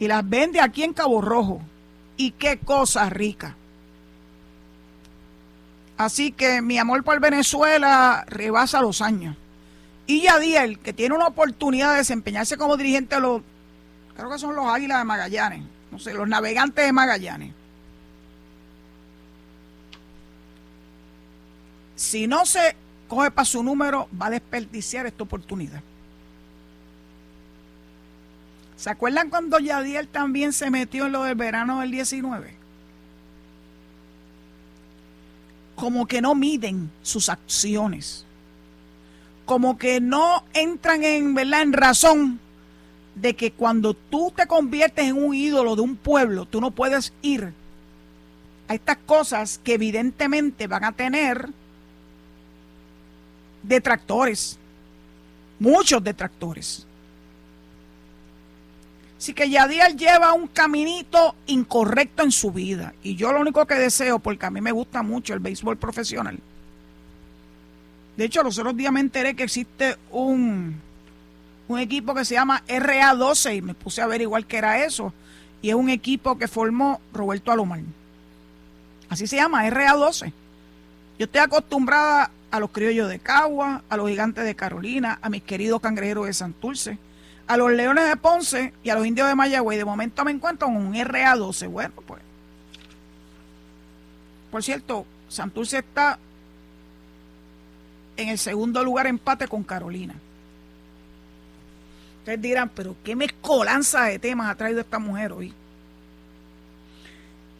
y 0.00 0.08
las 0.08 0.28
vende 0.28 0.60
aquí 0.60 0.82
en 0.82 0.94
Cabo 0.94 1.20
Rojo. 1.20 1.62
Y 2.16 2.32
qué 2.32 2.58
cosa 2.58 3.08
rica. 3.10 3.56
Así 5.96 6.32
que 6.32 6.62
mi 6.62 6.78
amor 6.78 7.04
por 7.04 7.20
Venezuela 7.20 8.24
rebasa 8.26 8.80
los 8.80 9.00
años. 9.00 9.36
Y 10.06 10.22
Yadiel, 10.22 10.78
que 10.78 10.92
tiene 10.92 11.14
una 11.14 11.28
oportunidad 11.28 11.92
de 11.92 11.98
desempeñarse 11.98 12.56
como 12.56 12.76
dirigente 12.76 13.14
de 13.14 13.20
los, 13.20 13.42
creo 14.16 14.30
que 14.30 14.38
son 14.38 14.56
los 14.56 14.66
Águilas 14.66 14.98
de 14.98 15.04
Magallanes, 15.04 15.62
no 15.90 15.98
sé, 15.98 16.12
los 16.12 16.28
navegantes 16.28 16.84
de 16.84 16.92
Magallanes. 16.92 17.54
Si 21.94 22.26
no 22.26 22.44
se 22.46 22.74
coge 23.06 23.30
para 23.30 23.44
su 23.44 23.62
número, 23.62 24.08
va 24.20 24.26
a 24.26 24.30
desperdiciar 24.30 25.06
esta 25.06 25.22
oportunidad. 25.22 25.82
¿Se 28.82 28.90
acuerdan 28.90 29.30
cuando 29.30 29.60
Yadiel 29.60 30.08
también 30.08 30.52
se 30.52 30.68
metió 30.68 31.06
en 31.06 31.12
lo 31.12 31.22
del 31.22 31.36
verano 31.36 31.78
del 31.78 31.92
19? 31.92 32.52
Como 35.76 36.08
que 36.08 36.20
no 36.20 36.34
miden 36.34 36.90
sus 37.00 37.28
acciones. 37.28 38.26
como 39.44 39.78
que 39.78 40.00
no 40.00 40.42
entran 40.52 41.04
en, 41.04 41.32
¿verdad? 41.32 41.62
en 41.62 41.72
razón 41.72 42.40
de 43.14 43.36
que 43.36 43.52
cuando 43.52 43.94
tú 43.94 44.32
te 44.34 44.48
conviertes 44.48 45.04
en 45.04 45.16
un 45.16 45.32
ídolo 45.32 45.76
de 45.76 45.82
un 45.82 45.94
pueblo, 45.94 46.44
tú 46.46 46.60
no 46.60 46.72
puedes 46.72 47.12
ir 47.22 47.52
a 48.66 48.74
estas 48.74 48.96
cosas 49.06 49.60
que 49.62 49.74
evidentemente 49.74 50.66
van 50.66 50.82
a 50.82 50.90
tener 50.90 51.50
detractores, 53.62 54.58
muchos 55.60 56.02
detractores. 56.02 56.84
Así 59.22 59.34
que 59.34 59.48
Yadiel 59.48 59.96
lleva 59.96 60.32
un 60.32 60.48
caminito 60.48 61.36
incorrecto 61.46 62.24
en 62.24 62.32
su 62.32 62.50
vida. 62.50 62.92
Y 63.04 63.14
yo 63.14 63.32
lo 63.32 63.40
único 63.40 63.64
que 63.66 63.76
deseo, 63.76 64.18
porque 64.18 64.46
a 64.46 64.50
mí 64.50 64.60
me 64.60 64.72
gusta 64.72 65.04
mucho 65.04 65.32
el 65.32 65.38
béisbol 65.38 65.76
profesional. 65.76 66.40
De 68.16 68.24
hecho, 68.24 68.42
los 68.42 68.58
otros 68.58 68.76
días 68.76 68.92
me 68.92 68.98
enteré 68.98 69.36
que 69.36 69.44
existe 69.44 69.96
un, 70.10 70.74
un 71.68 71.78
equipo 71.78 72.16
que 72.16 72.24
se 72.24 72.34
llama 72.34 72.64
RA12 72.66 73.58
y 73.58 73.62
me 73.62 73.74
puse 73.74 74.02
a 74.02 74.08
ver 74.08 74.22
igual 74.22 74.44
que 74.44 74.56
era 74.56 74.84
eso. 74.84 75.14
Y 75.62 75.68
es 75.68 75.76
un 75.76 75.88
equipo 75.88 76.36
que 76.36 76.48
formó 76.48 77.00
Roberto 77.12 77.52
Alomar. 77.52 77.78
Así 79.08 79.28
se 79.28 79.36
llama, 79.36 79.64
RA12. 79.68 80.32
Yo 81.20 81.26
estoy 81.26 81.42
acostumbrada 81.42 82.32
a 82.50 82.58
los 82.58 82.72
criollos 82.72 83.08
de 83.08 83.20
Cagua, 83.20 83.84
a 83.88 83.96
los 83.96 84.08
gigantes 84.08 84.44
de 84.44 84.56
Carolina, 84.56 85.20
a 85.22 85.30
mis 85.30 85.44
queridos 85.44 85.80
cangrejeros 85.80 86.26
de 86.26 86.32
Santurce 86.32 86.98
a 87.46 87.56
los 87.56 87.72
Leones 87.72 88.08
de 88.08 88.16
Ponce 88.16 88.72
y 88.82 88.90
a 88.90 88.94
los 88.94 89.06
Indios 89.06 89.28
de 89.28 89.34
Mayagüey. 89.34 89.78
De 89.78 89.84
momento 89.84 90.24
me 90.24 90.30
encuentro 90.30 90.68
con 90.68 90.76
un 90.76 90.94
RA12. 90.94 91.68
Bueno, 91.68 91.94
pues. 92.06 92.22
Por 94.50 94.62
cierto, 94.62 95.06
Santurce 95.28 95.78
está 95.78 96.18
en 98.16 98.28
el 98.28 98.38
segundo 98.38 98.84
lugar 98.84 99.06
empate 99.06 99.48
con 99.48 99.62
Carolina. 99.64 100.14
Ustedes 102.18 102.40
dirán, 102.40 102.68
pero 102.68 102.94
qué 103.02 103.16
mezcolanza 103.16 104.04
de 104.04 104.18
temas 104.18 104.50
ha 104.50 104.54
traído 104.54 104.80
esta 104.80 104.98
mujer 104.98 105.32
hoy. 105.32 105.52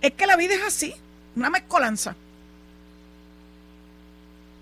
Es 0.00 0.12
que 0.12 0.26
la 0.26 0.36
vida 0.36 0.54
es 0.54 0.62
así, 0.62 0.94
una 1.34 1.50
mezcolanza. 1.50 2.14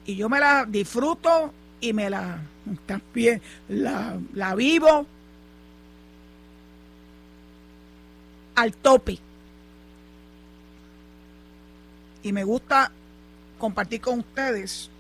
Y 0.07 0.17
yo 0.17 0.29
me 0.29 0.41
la 0.41 0.65
disfruto 0.65 1.53
y 1.81 1.93
me 1.93 2.11
la 2.11 2.43
también 2.87 3.41
la, 3.69 4.19
la 4.35 4.55
vivo 4.55 5.07
al 8.55 8.75
tope. 8.75 9.19
Y 12.23 12.33
me 12.33 12.45
gusta 12.45 12.93
compartir 13.59 14.01
con 14.01 14.21
ustedes 14.21 14.91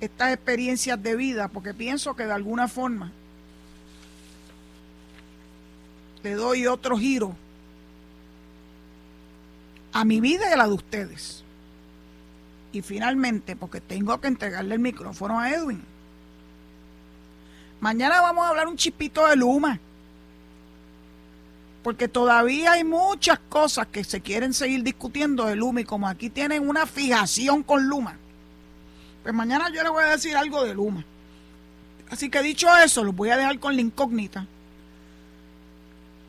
estas 0.00 0.32
experiencias 0.32 1.00
de 1.00 1.14
vida 1.14 1.48
porque 1.48 1.74
pienso 1.74 2.16
que 2.16 2.26
de 2.26 2.32
alguna 2.32 2.66
forma 2.66 3.12
le 6.24 6.34
doy 6.34 6.66
otro 6.66 6.96
giro 6.98 7.36
a 9.92 10.04
mi 10.04 10.20
vida 10.20 10.48
y 10.48 10.52
a 10.52 10.56
la 10.56 10.66
de 10.66 10.72
ustedes. 10.72 11.44
Y 12.72 12.82
finalmente, 12.82 13.54
porque 13.54 13.80
tengo 13.80 14.20
que 14.20 14.28
entregarle 14.28 14.74
el 14.74 14.80
micrófono 14.80 15.38
a 15.38 15.50
Edwin. 15.50 15.82
Mañana 17.80 18.20
vamos 18.20 18.44
a 18.44 18.48
hablar 18.48 18.68
un 18.68 18.76
chipito 18.76 19.26
de 19.26 19.36
Luma 19.36 19.78
porque 21.82 22.08
todavía 22.08 22.72
hay 22.72 22.84
muchas 22.84 23.38
cosas 23.48 23.88
que 23.88 24.04
se 24.04 24.20
quieren 24.20 24.54
seguir 24.54 24.82
discutiendo 24.82 25.46
de 25.46 25.56
Luma 25.56 25.80
y 25.80 25.84
como 25.84 26.06
aquí 26.06 26.30
tienen 26.30 26.68
una 26.68 26.86
fijación 26.86 27.62
con 27.62 27.88
Luma, 27.88 28.16
pues 29.22 29.34
mañana 29.34 29.68
yo 29.70 29.82
les 29.82 29.90
voy 29.90 30.04
a 30.04 30.10
decir 30.10 30.36
algo 30.36 30.64
de 30.64 30.74
Luma. 30.74 31.04
Así 32.10 32.28
que 32.28 32.42
dicho 32.42 32.68
eso, 32.76 33.02
los 33.04 33.16
voy 33.16 33.30
a 33.30 33.36
dejar 33.36 33.58
con 33.58 33.74
la 33.74 33.80
incógnita. 33.80 34.46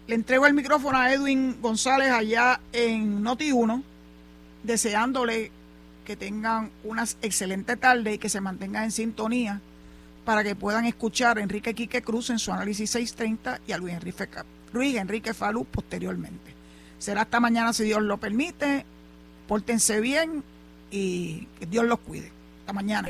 Le 0.08 0.16
entrego 0.16 0.46
el 0.46 0.54
micrófono 0.54 0.98
a 0.98 1.14
Edwin 1.14 1.62
González 1.62 2.12
allá 2.12 2.60
en 2.72 3.24
Noti1, 3.24 3.84
deseándole 4.64 5.52
que 6.04 6.16
tengan 6.16 6.72
una 6.84 7.04
excelente 7.22 7.78
tarde 7.78 8.14
y 8.14 8.18
que 8.18 8.30
se 8.30 8.42
mantengan 8.42 8.86
en 8.86 8.92
sintonía 8.92 9.62
para 10.26 10.44
que 10.44 10.56
puedan 10.56 10.86
escuchar 10.86 11.38
a 11.38 11.42
Enrique 11.42 11.74
Quique 11.74 12.02
Cruz 12.02 12.30
en 12.30 12.40
su 12.40 12.52
análisis 12.52 12.90
630 12.92 13.62
y 13.68 13.72
a 13.72 13.78
Luis 13.78 13.94
Enrique. 13.94 14.28
Luis 14.72 14.96
Enrique 14.96 15.34
Falú 15.34 15.66
posteriormente. 15.66 16.54
Será 17.00 17.22
hasta 17.22 17.40
mañana 17.40 17.74
si 17.74 17.84
Dios 17.84 18.02
lo 18.02 18.18
permite. 18.18 18.86
Pórtense 19.48 20.00
bien 20.00 20.44
y 20.90 21.48
que 21.60 21.66
Dios 21.66 21.86
los 21.86 22.00
cuide. 22.00 22.32
Hasta 22.62 22.74
mañana. 22.74 23.10